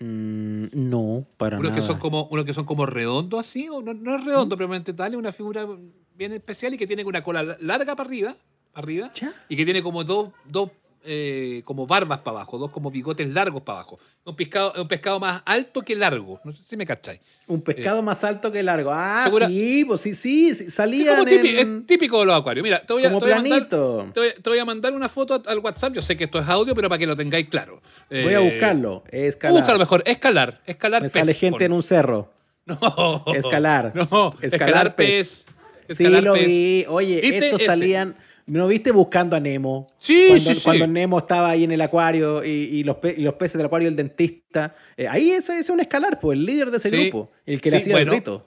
Mm, 0.00 0.66
no, 0.72 1.26
para 1.36 1.58
Unos 1.58 1.70
nada. 1.70 1.80
que 1.80 1.86
son 1.86 1.98
como, 1.98 2.24
unos 2.30 2.44
que 2.44 2.54
son 2.54 2.64
como 2.64 2.86
redondos 2.86 3.40
así, 3.40 3.68
o 3.68 3.82
no, 3.82 3.94
no 3.94 4.14
es 4.16 4.24
redondo 4.24 4.56
propiamente 4.56 4.92
tal, 4.94 5.12
es 5.14 5.18
una 5.18 5.32
figura 5.32 5.66
bien 6.14 6.32
especial 6.32 6.74
y 6.74 6.78
que 6.78 6.86
tiene 6.86 7.04
una 7.04 7.22
cola 7.22 7.42
la- 7.42 7.56
larga 7.60 7.96
para 7.96 8.08
arriba, 8.08 8.36
arriba 8.74 9.10
Ya. 9.14 9.32
y 9.48 9.56
que 9.56 9.64
tiene 9.64 9.82
como 9.82 10.04
dos, 10.04 10.30
dos 10.44 10.70
eh, 11.10 11.62
como 11.64 11.86
barbas 11.86 12.18
para 12.18 12.38
abajo, 12.38 12.58
dos 12.58 12.70
como 12.70 12.90
bigotes 12.90 13.32
largos 13.32 13.62
para 13.62 13.78
abajo. 13.78 13.98
Un 14.24 14.36
pescado, 14.36 14.74
un 14.76 14.86
pescado 14.88 15.18
más 15.18 15.40
alto 15.46 15.80
que 15.80 15.94
largo. 15.94 16.38
No 16.44 16.52
sé 16.52 16.62
si 16.66 16.76
me 16.76 16.84
cacháis. 16.84 17.20
Un 17.46 17.62
pescado 17.62 18.02
más 18.02 18.24
alto 18.24 18.52
que 18.52 18.62
largo. 18.62 18.90
Ah, 18.92 19.22
¿segura? 19.24 19.48
sí, 19.48 19.84
pues 19.86 20.02
sí, 20.02 20.12
sí, 20.14 20.54
sí, 20.54 20.64
Es, 20.66 20.78
en- 20.78 21.78
es 21.80 21.86
típico 21.86 22.18
de 22.20 22.26
los 22.26 22.38
acuarios. 22.38 22.62
Mira, 22.62 22.80
te 22.84 22.92
voy 22.92 23.04
a, 23.06 23.08
te 23.08 23.14
voy 23.14 23.30
a 23.30 23.34
mandar, 23.36 23.48
planito. 23.68 24.10
te 24.12 24.20
voy, 24.20 24.28
te 24.42 24.50
voy 24.50 24.58
a 24.58 24.64
mandar 24.66 24.92
una 24.92 25.08
foto 25.08 25.40
al 25.46 25.58
WhatsApp. 25.60 25.94
Yo 25.94 26.02
sé 26.02 26.14
que 26.16 26.24
esto 26.24 26.40
es 26.40 26.48
audio, 26.48 26.74
pero 26.74 26.90
para 26.90 26.98
que 26.98 27.06
lo 27.06 27.16
tengáis 27.16 27.48
claro. 27.48 27.80
Voy 28.10 28.34
a 28.34 28.40
Eh, 28.40 28.50
buscarlo. 28.52 29.02
Escalar. 29.10 29.56
Búscalo 29.62 29.78
mejor. 29.78 30.02
Escalar. 30.04 30.60
Escalar 30.66 31.02
Me 31.02 31.08
pez. 31.08 31.12
sale 31.22 31.32
gente 31.34 31.64
en 31.64 31.72
un 31.72 31.82
cerro. 31.82 32.30
No. 32.66 33.24
Escalar. 33.34 33.92
No. 34.10 34.34
Escalar, 34.42 34.42
Escalar 34.42 34.96
pez. 34.96 35.46
Sí, 35.88 36.04
Escalar 36.04 36.22
lo 36.22 36.34
pez. 36.34 36.46
vi. 36.46 36.84
Oye, 36.88 37.20
estos 37.38 37.60
Ese. 37.62 37.64
salían. 37.66 38.14
¿No 38.48 38.66
viste 38.66 38.90
buscando 38.92 39.36
a 39.36 39.40
Nemo? 39.40 39.86
Sí, 39.98 40.26
cuando, 40.28 40.48
sí, 40.50 40.54
sí. 40.54 40.64
Cuando 40.64 40.86
Nemo 40.86 41.18
estaba 41.18 41.50
ahí 41.50 41.64
en 41.64 41.72
el 41.72 41.80
acuario 41.80 42.44
y, 42.44 42.48
y 42.48 42.82
los, 42.84 42.96
pe- 42.96 43.14
y 43.16 43.20
los 43.22 43.34
peces 43.34 43.58
del 43.58 43.66
acuario 43.66 43.88
el 43.88 43.94
dentista. 43.96 44.74
Eh, 44.96 45.06
ahí 45.06 45.30
ese 45.30 45.58
es 45.58 45.68
un 45.70 45.80
escalar, 45.80 46.18
pues, 46.18 46.38
el 46.38 46.44
líder 46.46 46.70
de 46.70 46.78
ese 46.78 46.90
Sí, 46.90 46.96
grupo. 47.10 47.30
El 47.46 47.60
que 47.60 47.70
le 47.70 47.76
hacía 47.76 47.94
bueno. 47.94 48.12
el 48.12 48.18
rito. 48.18 48.44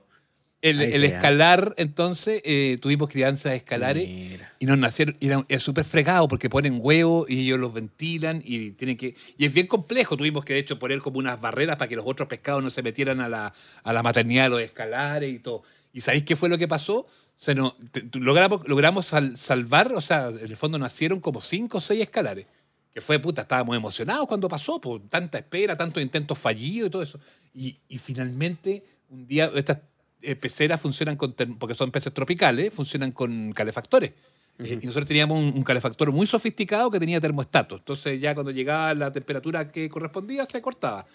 El, 0.64 1.04
escalar, 1.04 1.74
entonces, 1.78 2.40
eh, 2.46 2.78
tuvimos 2.80 3.10
crianzas 3.10 3.54
escalares 3.54 4.08
Mira. 4.08 4.54
y 4.60 4.68
nos 4.68 4.78
nacieron, 4.78 5.18
y 5.20 5.26
era- 5.26 5.44
es 5.50 5.64
súper 5.64 5.84
fregado 5.86 6.28
porque 6.28 6.52
ponen 6.52 6.78
huevos 6.80 7.28
y 7.28 7.40
ellos 7.46 7.60
los 7.60 7.74
ventilan 7.74 8.44
y 8.46 8.70
tienen 8.74 8.96
que, 8.96 9.16
y 9.40 9.46
es 9.46 9.52
bien 9.54 9.66
complejo, 9.66 10.16
tuvimos 10.18 10.46
que 10.46 10.54
de 10.54 10.60
hecho 10.60 10.78
poner 10.78 11.00
como 11.00 11.18
unas 11.18 11.42
barreras 11.42 11.78
para 11.78 11.90
que 11.90 11.96
los 11.96 12.06
otros 12.06 12.30
pescados 12.30 12.62
no 12.62 12.70
se 12.70 12.84
metieran 12.84 13.22
a 13.22 13.28
la, 13.30 13.52
a 13.84 13.94
la 13.94 14.04
maternidad 14.04 14.44
de 14.44 14.50
los 14.50 14.62
escalares 14.62 15.34
y 15.34 15.40
todo. 15.40 15.64
¿Y 15.94 16.02
sabéis 16.02 16.24
qué 16.26 16.36
fue 16.36 16.48
lo 16.48 16.60
que 16.60 16.68
pasó? 16.68 17.08
Se 17.42 17.56
nos, 17.56 17.74
te- 17.92 18.08
logramos 18.20 18.68
logramos 18.68 19.08
sal- 19.08 19.36
salvar, 19.36 19.92
o 19.94 20.00
sea, 20.02 20.28
en 20.28 20.38
el 20.46 20.56
fondo 20.56 20.78
nacieron 20.78 21.20
como 21.20 21.42
cinco 21.42 21.80
o 21.80 21.82
seis 21.82 22.04
escalares. 22.04 22.46
Que 22.94 23.02
fue, 23.02 23.18
puta, 23.18 23.42
estábamos 23.42 23.76
emocionados 23.76 24.28
cuando 24.28 24.48
pasó, 24.48 24.80
por 24.80 25.02
tanta 25.10 25.40
espera, 25.40 25.76
tantos 25.76 26.04
intentos 26.04 26.38
fallidos 26.38 26.88
y 26.88 26.92
todo 26.92 27.02
eso. 27.02 27.20
Y, 27.56 27.80
y 27.88 27.98
finalmente, 27.98 28.84
un 29.10 29.26
día, 29.26 29.52
estas 29.56 29.80
eh, 30.22 30.36
peceras 30.36 30.80
funcionan 30.80 31.16
con, 31.16 31.34
porque 31.58 31.74
son 31.74 31.90
peces 31.90 32.14
tropicales, 32.14 32.72
funcionan 32.72 33.12
con 33.12 33.54
calefactores. 33.54 34.12
Eh, 34.60 34.78
y 34.80 34.86
nosotros 34.86 35.08
teníamos 35.08 35.40
un, 35.40 35.46
un 35.46 35.64
calefactor 35.64 36.12
muy 36.12 36.28
sofisticado 36.28 36.92
que 36.92 37.00
tenía 37.00 37.20
termostatos. 37.20 37.80
Entonces 37.80 38.22
ya 38.22 38.36
cuando 38.36 38.52
llegaba 38.52 38.94
la 38.94 39.12
temperatura 39.12 39.68
que 39.68 39.90
correspondía, 39.90 40.46
se 40.46 40.62
cortaba. 40.62 41.08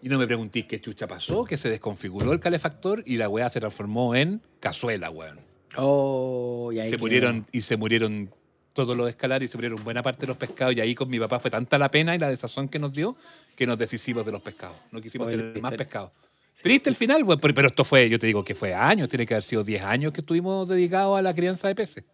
Y 0.00 0.08
no 0.08 0.16
me 0.18 0.26
preguntéis 0.26 0.64
qué 0.64 0.80
chucha 0.80 1.06
pasó, 1.06 1.44
que 1.44 1.58
se 1.58 1.68
desconfiguró 1.68 2.32
el 2.32 2.40
calefactor 2.40 3.02
y 3.04 3.16
la 3.16 3.28
weá 3.28 3.50
se 3.50 3.60
transformó 3.60 4.14
en 4.14 4.40
cazuela, 4.58 5.10
weón. 5.10 5.44
Oh, 5.78 6.70
y 6.72 6.78
ahí 6.80 6.86
Se 6.86 6.92
quedó. 6.96 7.00
murieron 7.00 7.46
y 7.52 7.60
se 7.60 7.76
murieron 7.76 8.30
todos 8.72 8.96
los 8.96 9.08
escalares 9.08 9.48
y 9.48 9.52
se 9.52 9.56
murieron 9.58 9.82
buena 9.82 10.02
parte 10.02 10.20
de 10.20 10.26
los 10.28 10.36
pescados. 10.36 10.74
Y 10.74 10.80
ahí 10.80 10.94
con 10.94 11.08
mi 11.08 11.18
papá 11.18 11.40
fue 11.40 11.50
tanta 11.50 11.78
la 11.78 11.90
pena 11.90 12.14
y 12.14 12.18
la 12.18 12.28
desazón 12.28 12.68
que 12.68 12.78
nos 12.78 12.92
dio 12.92 13.16
que 13.56 13.66
nos 13.66 13.78
deshicimos 13.78 14.24
de 14.26 14.32
los 14.32 14.42
pescados. 14.42 14.76
No 14.92 15.00
quisimos 15.00 15.28
Oye, 15.28 15.36
tener 15.38 15.60
más 15.62 15.72
pescados. 15.74 16.10
Triste 16.62 16.88
el 16.88 16.96
final, 16.96 17.24
pero 17.40 17.66
esto 17.66 17.84
fue, 17.84 18.08
yo 18.08 18.18
te 18.18 18.26
digo 18.26 18.42
que 18.44 18.54
fue 18.54 18.74
años, 18.74 19.08
tiene 19.10 19.26
que 19.26 19.34
haber 19.34 19.44
sido 19.44 19.62
10 19.62 19.82
años 19.82 20.12
que 20.12 20.20
estuvimos 20.20 20.66
dedicados 20.68 21.18
a 21.18 21.22
la 21.22 21.34
crianza 21.34 21.68
de 21.68 21.74
peces. 21.74 22.04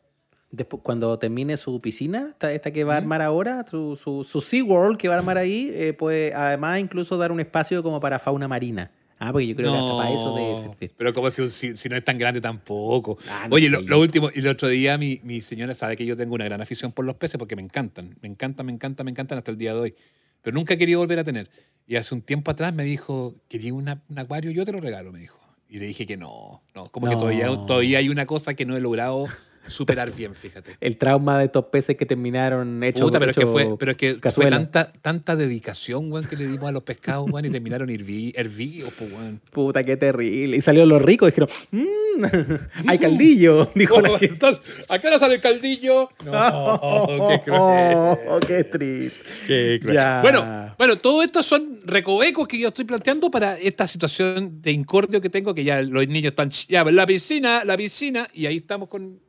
Después, 0.50 0.82
cuando 0.82 1.18
termine 1.18 1.56
su 1.56 1.80
piscina, 1.80 2.26
esta, 2.30 2.52
esta 2.52 2.70
que 2.72 2.84
va 2.84 2.94
a 2.94 2.96
armar 2.98 3.22
ahora, 3.22 3.64
su, 3.68 3.96
su, 3.96 4.24
su 4.24 4.40
SeaWorld 4.40 4.98
que 4.98 5.08
va 5.08 5.14
a 5.14 5.18
armar 5.18 5.38
ahí, 5.38 5.70
eh, 5.72 5.94
puede 5.94 6.34
además 6.34 6.80
incluso 6.80 7.16
dar 7.16 7.32
un 7.32 7.40
espacio 7.40 7.82
como 7.82 8.00
para 8.00 8.18
fauna 8.18 8.48
marina. 8.48 8.90
Ah, 9.24 9.30
porque 9.32 9.46
yo 9.46 9.54
creo 9.54 9.70
que 9.72 9.78
hasta 9.78 9.96
para 9.96 10.10
eso 10.10 10.32
debe 10.32 10.56
servir. 10.56 10.92
Pero 10.96 11.12
como 11.12 11.30
si, 11.30 11.46
si- 11.48 11.76
si 11.76 11.88
no 11.88 11.94
es 11.96 12.04
tan 12.04 12.18
grande 12.18 12.40
tampoco. 12.40 13.18
Ah, 13.28 13.46
no 13.48 13.54
Oye, 13.54 13.68
lo, 13.70 13.80
lo 13.82 14.00
último, 14.00 14.30
y 14.34 14.40
el 14.40 14.48
otro 14.48 14.66
día 14.68 14.98
mi, 14.98 15.20
mi 15.22 15.40
señora 15.40 15.74
sabe 15.74 15.96
que 15.96 16.04
yo 16.04 16.16
tengo 16.16 16.34
una 16.34 16.44
gran 16.44 16.60
afición 16.60 16.90
por 16.90 17.04
los 17.04 17.14
peces 17.14 17.38
porque 17.38 17.54
me 17.54 17.62
encantan. 17.62 18.16
Me 18.20 18.28
encantan, 18.28 18.66
me 18.66 18.72
encantan, 18.72 19.04
me 19.04 19.10
encantan 19.12 19.38
hasta 19.38 19.52
el 19.52 19.58
día 19.58 19.74
de 19.74 19.80
hoy. 19.80 19.94
Pero 20.42 20.54
nunca 20.56 20.74
he 20.74 20.78
querido 20.78 20.98
volver 20.98 21.20
a 21.20 21.24
tener. 21.24 21.48
Y 21.86 21.94
hace 21.96 22.14
un 22.14 22.22
tiempo 22.22 22.50
atrás 22.50 22.74
me 22.74 22.82
dijo, 22.82 23.32
quería 23.48 23.72
una- 23.74 24.02
un 24.08 24.18
acuario, 24.18 24.50
yo 24.50 24.64
te 24.64 24.72
lo 24.72 24.80
regalo, 24.80 25.12
me 25.12 25.20
dijo. 25.20 25.38
Y 25.68 25.78
le 25.78 25.86
dije 25.86 26.04
que 26.06 26.16
no, 26.16 26.62
no, 26.74 26.86
como 26.88 27.06
que 27.08 27.14
No. 27.14 27.20
todavía, 27.20 27.46
todavía 27.66 27.98
hay 27.98 28.08
una 28.08 28.26
cosa 28.26 28.54
que 28.54 28.66
no 28.66 28.76
he 28.76 28.80
logrado 28.80 29.26
superar 29.66 30.12
bien, 30.12 30.34
fíjate. 30.34 30.76
El 30.80 30.96
trauma 30.96 31.38
de 31.38 31.46
estos 31.46 31.66
peces 31.66 31.96
que 31.96 32.06
terminaron 32.06 32.82
hechos. 32.82 33.02
Puta, 33.02 33.18
pero 33.18 33.30
es 33.30 33.36
que 33.36 33.42
hecho 33.42 33.52
fue, 33.52 33.76
pero 33.78 33.92
es 33.92 33.96
que 33.96 34.18
fue 34.30 34.46
tanta, 34.48 34.92
tanta 34.92 35.36
dedicación, 35.36 36.10
weón, 36.10 36.26
que 36.26 36.36
le 36.36 36.46
dimos 36.46 36.68
a 36.68 36.72
los 36.72 36.82
pescados, 36.82 37.30
weón, 37.30 37.46
y 37.46 37.50
terminaron 37.50 37.90
hervidos, 37.90 38.92
pues, 38.98 39.12
weón. 39.12 39.40
Puta, 39.50 39.84
qué 39.84 39.96
terrible. 39.96 40.56
Y 40.56 40.60
salieron 40.60 40.88
los 40.88 41.02
ricos 41.02 41.28
y 41.28 41.30
dijeron, 41.30 41.48
mmm, 41.70 42.02
hay 42.88 42.98
caldillo. 42.98 43.70
Dijo 43.74 44.00
la 44.00 44.10
gente. 44.10 44.26
Entonces, 44.26 44.84
¿A 44.88 44.98
qué 44.98 45.08
hora 45.08 45.18
sale 45.18 45.36
el 45.36 45.40
caldillo? 45.40 46.10
No, 46.24 47.28
qué 47.28 47.40
cruel. 47.44 47.96
Oh, 47.96 48.40
qué 48.46 48.64
triste. 48.64 49.24
Qué 49.46 49.80
cruel. 49.82 49.98
Bueno, 50.22 50.74
bueno, 50.78 50.96
todo 50.96 51.22
esto 51.22 51.42
son 51.42 51.80
recovecos 51.84 52.48
que 52.48 52.58
yo 52.58 52.68
estoy 52.68 52.84
planteando 52.84 53.30
para 53.30 53.58
esta 53.58 53.86
situación 53.86 54.60
de 54.60 54.72
incordio 54.72 55.20
que 55.20 55.30
tengo, 55.30 55.54
que 55.54 55.64
ya 55.64 55.82
los 55.82 56.06
niños 56.08 56.30
están, 56.32 56.50
ya, 56.50 56.84
la 56.84 57.06
piscina, 57.06 57.64
la 57.64 57.76
piscina, 57.76 58.28
y 58.32 58.46
ahí 58.46 58.56
estamos 58.56 58.88
con... 58.88 59.20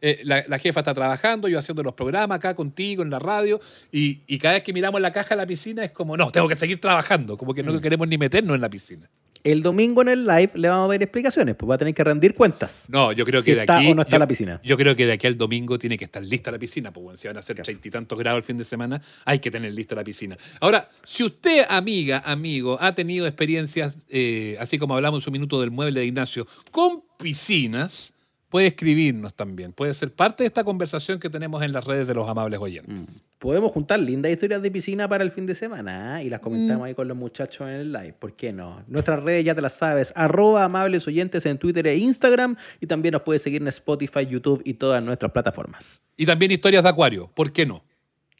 eh, 0.00 0.20
la, 0.24 0.44
la 0.46 0.58
jefa 0.58 0.80
está 0.80 0.94
trabajando, 0.94 1.48
yo 1.48 1.58
haciendo 1.58 1.82
los 1.82 1.94
programas 1.94 2.36
acá 2.36 2.54
contigo 2.54 3.02
en 3.02 3.10
la 3.10 3.18
radio, 3.18 3.60
y, 3.92 4.20
y 4.26 4.38
cada 4.38 4.54
vez 4.54 4.62
que 4.62 4.72
miramos 4.72 5.00
la 5.00 5.12
caja 5.12 5.30
de 5.30 5.36
la 5.36 5.46
piscina 5.46 5.84
es 5.84 5.90
como, 5.90 6.16
no, 6.16 6.30
tengo 6.30 6.48
que 6.48 6.56
seguir 6.56 6.80
trabajando, 6.80 7.36
como 7.36 7.54
que 7.54 7.62
no 7.62 7.80
queremos 7.80 8.06
ni 8.08 8.18
meternos 8.18 8.54
en 8.54 8.60
la 8.60 8.70
piscina. 8.70 9.08
El 9.44 9.62
domingo 9.62 10.02
en 10.02 10.08
el 10.08 10.26
live 10.26 10.50
le 10.54 10.68
vamos 10.68 10.86
a 10.86 10.88
ver 10.88 11.02
explicaciones, 11.02 11.54
pues 11.54 11.70
va 11.70 11.76
a 11.76 11.78
tener 11.78 11.94
que 11.94 12.02
rendir 12.02 12.34
cuentas. 12.34 12.86
No, 12.88 13.12
yo 13.12 13.24
creo 13.24 13.40
Si 13.40 13.52
que 13.52 13.54
de 13.54 13.60
está 13.62 13.78
aquí. 13.78 13.92
o 13.92 13.94
no 13.94 14.02
está 14.02 14.16
yo, 14.16 14.18
la 14.18 14.26
piscina. 14.26 14.60
Yo 14.64 14.76
creo 14.76 14.96
que 14.96 15.06
de 15.06 15.12
aquí 15.12 15.28
al 15.28 15.38
domingo 15.38 15.78
tiene 15.78 15.96
que 15.96 16.04
estar 16.04 16.22
lista 16.24 16.50
la 16.50 16.58
piscina, 16.58 16.92
pues 16.92 17.04
bueno, 17.04 17.16
si 17.16 17.28
van 17.28 17.36
a 17.36 17.42
ser 17.42 17.56
treinta 17.62 17.86
y 17.86 17.90
tantos 17.90 18.18
grados 18.18 18.38
el 18.38 18.42
fin 18.42 18.58
de 18.58 18.64
semana, 18.64 19.00
hay 19.24 19.38
que 19.38 19.50
tener 19.50 19.72
lista 19.72 19.94
la 19.94 20.02
piscina. 20.02 20.36
Ahora, 20.60 20.90
si 21.04 21.22
usted, 21.22 21.64
amiga, 21.68 22.20
amigo, 22.26 22.78
ha 22.80 22.92
tenido 22.96 23.28
experiencias, 23.28 23.98
eh, 24.08 24.56
así 24.58 24.76
como 24.76 24.96
hablamos 24.96 25.22
en 25.22 25.24
su 25.24 25.30
minuto 25.30 25.60
del 25.60 25.70
mueble 25.70 26.00
de 26.00 26.06
Ignacio, 26.06 26.44
con 26.72 27.04
piscinas, 27.16 28.14
puede 28.48 28.68
escribirnos 28.68 29.34
también. 29.34 29.72
Puede 29.72 29.94
ser 29.94 30.12
parte 30.12 30.42
de 30.42 30.46
esta 30.48 30.64
conversación 30.64 31.20
que 31.20 31.30
tenemos 31.30 31.62
en 31.62 31.72
las 31.72 31.84
redes 31.84 32.06
de 32.06 32.14
los 32.14 32.28
amables 32.28 32.58
oyentes. 32.60 33.22
Podemos 33.38 33.70
juntar 33.72 34.00
lindas 34.00 34.32
historias 34.32 34.62
de 34.62 34.70
piscina 34.70 35.08
para 35.08 35.22
el 35.22 35.30
fin 35.30 35.46
de 35.46 35.54
semana 35.54 36.16
¿ah? 36.16 36.22
y 36.22 36.30
las 36.30 36.40
comentamos 36.40 36.80
Mm. 36.82 36.84
ahí 36.84 36.94
con 36.94 37.06
los 37.08 37.16
muchachos 37.16 37.68
en 37.68 37.74
el 37.74 37.92
live. 37.92 38.14
¿Por 38.18 38.34
qué 38.34 38.52
no? 38.52 38.82
Nuestras 38.88 39.22
redes 39.22 39.44
ya 39.44 39.54
te 39.54 39.62
las 39.62 39.74
sabes. 39.74 40.12
Arroba 40.16 40.64
amables 40.64 41.06
oyentes 41.06 41.46
en 41.46 41.58
Twitter 41.58 41.86
e 41.86 41.96
Instagram. 41.96 42.56
Y 42.80 42.86
también 42.86 43.12
nos 43.12 43.22
puedes 43.22 43.42
seguir 43.42 43.62
en 43.62 43.68
Spotify, 43.68 44.26
YouTube 44.26 44.62
y 44.64 44.74
todas 44.74 45.02
nuestras 45.02 45.30
plataformas. 45.32 46.00
Y 46.16 46.26
también 46.26 46.50
historias 46.50 46.82
de 46.82 46.88
acuario, 46.88 47.30
¿por 47.34 47.52
qué 47.52 47.64
no? 47.64 47.84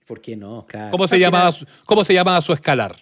¿Por 0.06 0.20
qué 0.20 0.36
no? 0.36 0.66
Claro. 0.66 0.90
¿Cómo 0.90 1.06
se, 1.06 1.18
llamaba, 1.18 1.50
¿Cómo 1.84 2.02
se 2.02 2.14
llamaba 2.14 2.40
su 2.40 2.52
escalar? 2.52 2.96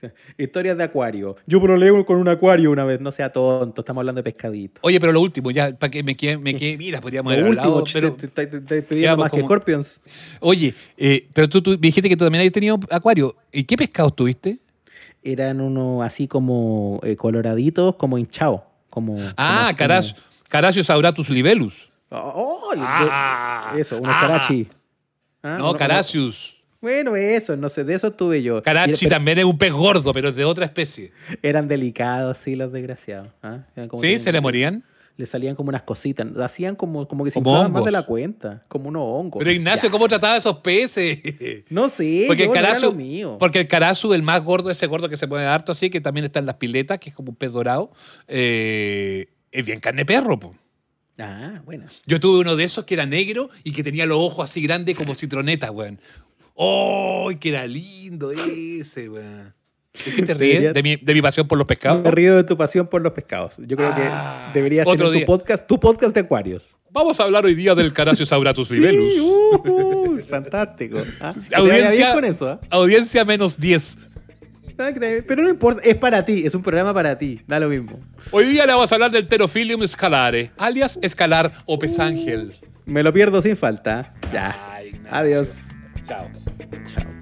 Historias 0.38 0.76
de 0.76 0.84
acuario. 0.84 1.36
Yo 1.46 1.60
probé 1.60 2.04
con 2.04 2.18
un 2.18 2.28
acuario 2.28 2.70
una 2.70 2.84
vez. 2.84 3.00
No 3.00 3.10
sea 3.10 3.30
tonto. 3.32 3.80
Estamos 3.82 4.02
hablando 4.02 4.20
de 4.20 4.30
pescadito. 4.30 4.80
Oye, 4.84 5.00
pero 5.00 5.12
lo 5.12 5.20
último, 5.20 5.50
ya, 5.50 5.74
para 5.76 5.90
que 5.90 6.02
me 6.02 6.16
quede, 6.16 6.38
me 6.38 6.54
quede- 6.54 6.76
mira, 6.78 7.00
podríamos 7.00 7.32
Lo 7.32 7.38
haber 7.38 7.50
último, 7.50 7.64
hablado, 7.78 7.84
pero... 7.92 8.12
te, 8.14 8.28
te- 8.28 8.46
te- 8.46 8.60
te 8.60 8.82
pidiendo 8.82 9.02
Ya, 9.04 9.16
pues, 9.16 9.24
más 9.24 9.30
que 9.32 9.40
Scorpions. 9.40 10.00
Oye, 10.40 10.74
eh, 10.96 11.28
pero 11.34 11.48
tú, 11.48 11.62
tú 11.62 11.70
me 11.72 11.76
dijiste 11.78 12.08
que 12.08 12.16
tú 12.16 12.24
también 12.24 12.40
habías 12.40 12.52
tenido 12.52 12.78
acuario. 12.90 13.36
¿Y 13.52 13.64
qué 13.64 13.76
pescados 13.76 14.14
tuviste? 14.14 14.58
Eran 15.22 15.60
unos 15.60 16.04
así 16.04 16.28
como 16.28 17.00
eh, 17.02 17.16
coloraditos, 17.16 17.96
como 17.96 18.18
hinchados. 18.18 18.60
Como, 18.90 19.16
Ah, 19.36 19.72
libellus. 21.30 21.90
como- 22.08 22.60
¡Ay! 22.70 22.78
de- 22.78 22.84
Ah, 22.88 23.74
eso, 23.78 23.98
unos 23.98 24.14
ah. 24.16 24.20
carachi. 24.26 24.68
Ah, 25.42 25.56
No, 25.58 25.74
Caracius. 25.74 26.57
Bueno, 26.80 27.16
eso, 27.16 27.56
no 27.56 27.68
sé, 27.68 27.82
de 27.84 27.94
eso 27.94 28.12
tuve 28.12 28.42
yo. 28.42 28.62
Carachi 28.62 28.92
Y- 28.92 28.98
pero 29.00 29.10
también 29.16 29.38
es 29.38 29.44
un 29.44 29.58
pez 29.58 29.72
gordo, 29.72 30.12
pero 30.12 30.28
es 30.28 30.36
de 30.36 30.44
otra 30.44 30.64
especie. 30.64 31.12
Eran 31.42 31.66
delicados, 31.66 32.38
sí, 32.38 32.54
los 32.54 32.72
desgraciados. 32.72 33.30
como 33.88 34.00
¿Sí? 34.00 34.18
¿Se 34.20 34.30
le 34.32 34.40
morían? 34.40 34.84
Le 35.16 35.26
salían 35.26 35.56
como 35.56 35.70
unas 35.70 35.82
cositas. 35.82 36.28
Hacían 36.36 36.76
como, 36.76 37.08
como 37.08 37.24
que 37.24 37.32
se 37.32 37.40
inflaban 37.40 37.72
más 37.72 37.84
de 37.84 37.90
la 37.90 38.02
cuenta. 38.04 38.62
Como 38.68 38.88
unos 38.90 39.02
hongos. 39.04 39.40
Pero 39.40 39.50
Ignacio, 39.50 39.88
Ya. 39.88 39.90
¿cómo 39.90 40.06
trataba 40.06 40.34
a 40.34 40.36
esos 40.36 40.58
peces? 40.58 41.18
No 41.70 41.88
sé, 41.88 42.26
Porque 42.28 42.44
yo, 42.44 42.44
el 42.44 42.50
no 42.50 42.54
era 42.60 42.68
carazu, 42.68 42.86
lo 42.86 42.92
mío. 42.92 43.36
porque 43.40 43.58
el 43.58 43.66
carazu, 43.66 44.14
el 44.14 44.22
más 44.22 44.44
gordo, 44.44 44.70
ese 44.70 44.86
gordo 44.86 45.08
que 45.08 45.16
se 45.16 45.26
pone 45.26 45.42
harto 45.44 45.72
así, 45.72 45.90
que 45.90 46.00
también 46.00 46.24
está 46.26 46.38
en 46.38 46.46
las 46.46 46.54
piletas, 46.54 47.00
que 47.00 47.10
es 47.10 47.16
como 47.16 47.30
un 47.30 47.36
pez 47.36 47.50
dorado, 47.50 47.90
eh, 48.28 49.26
es 49.50 49.66
bien 49.66 49.80
carne 49.80 50.04
perro. 50.04 50.38
Ah, 51.18 51.62
bueno. 51.64 51.86
Yo 52.06 52.20
tuve 52.20 52.38
uno 52.38 52.54
de 52.54 52.62
esos 52.62 52.84
que 52.84 52.94
era 52.94 53.04
negro 53.04 53.50
y 53.64 53.72
que 53.72 53.82
tenía 53.82 54.06
los 54.06 54.18
ojos 54.18 54.48
así 54.48 54.62
grandes 54.62 54.96
como 54.96 55.16
citronetas, 55.16 55.70
weón. 55.70 56.00
¡Oh, 56.60 57.30
que 57.38 57.50
era 57.50 57.66
lindo 57.68 58.32
ese, 58.32 59.08
weón! 59.08 59.54
¿De 60.04 60.12
qué 60.12 60.22
te 60.22 60.34
ríes? 60.34 60.54
Debería- 60.62 60.72
¿De 60.72 60.82
mi, 60.82 60.96
de 60.96 61.14
mi 61.14 61.22
pasión 61.22 61.46
por 61.46 61.56
los 61.56 61.66
pescados? 61.68 62.02
Me 62.02 62.10
río 62.10 62.34
de 62.36 62.42
tu 62.44 62.56
pasión 62.56 62.88
por 62.88 63.00
los 63.00 63.12
pescados. 63.12 63.56
Yo 63.58 63.76
creo 63.76 63.90
Ah, 63.92 64.50
que 64.52 64.58
deberías 64.58 64.84
otro 64.86 64.96
tener 65.06 65.12
tu 65.12 65.16
día. 65.18 65.26
podcast, 65.26 65.66
tu 65.68 65.78
podcast 65.78 66.14
de 66.14 66.20
acuarios. 66.20 66.76
Vamos 66.90 67.20
a 67.20 67.24
hablar 67.24 67.44
hoy 67.44 67.54
día 67.54 67.74
del 67.76 67.92
Caracius 67.92 68.32
auratus 68.32 68.70
libellus. 68.72 69.14
Sí, 69.14 69.20
uh, 69.20 70.18
fantástico. 70.28 70.98
Ah, 71.20 71.32
Audiencia, 71.54 72.12
con 72.14 72.24
eso. 72.24 72.48
¿ah? 72.48 72.60
audiencia 72.70 73.24
menos 73.24 73.58
10. 73.58 73.98
Ah, 74.78 74.92
que 74.92 74.98
te- 75.00 75.22
Pero 75.22 75.42
no 75.44 75.48
importa, 75.48 75.80
es 75.84 75.96
para 75.96 76.24
ti, 76.24 76.42
es 76.44 76.54
un 76.56 76.62
programa 76.62 76.92
para 76.92 77.16
ti, 77.16 77.40
da 77.46 77.58
lo 77.60 77.68
mismo. 77.68 78.00
Hoy 78.32 78.46
día 78.46 78.66
le 78.66 78.72
vamos 78.72 78.90
a 78.90 78.94
hablar 78.96 79.10
del 79.12 79.26
Pterophilium 79.26 79.86
scalare, 79.86 80.50
alias 80.58 80.98
escalar 81.02 81.52
o 81.66 81.78
pesángel. 81.78 82.54
Me 82.84 83.02
lo 83.04 83.12
pierdo 83.12 83.40
sin 83.42 83.56
falta. 83.56 84.14
Ya. 84.32 84.56
Ay. 84.72 84.92
Adiós. 85.10 85.64
Ciao. 86.08 86.30
Ciao. 86.86 87.17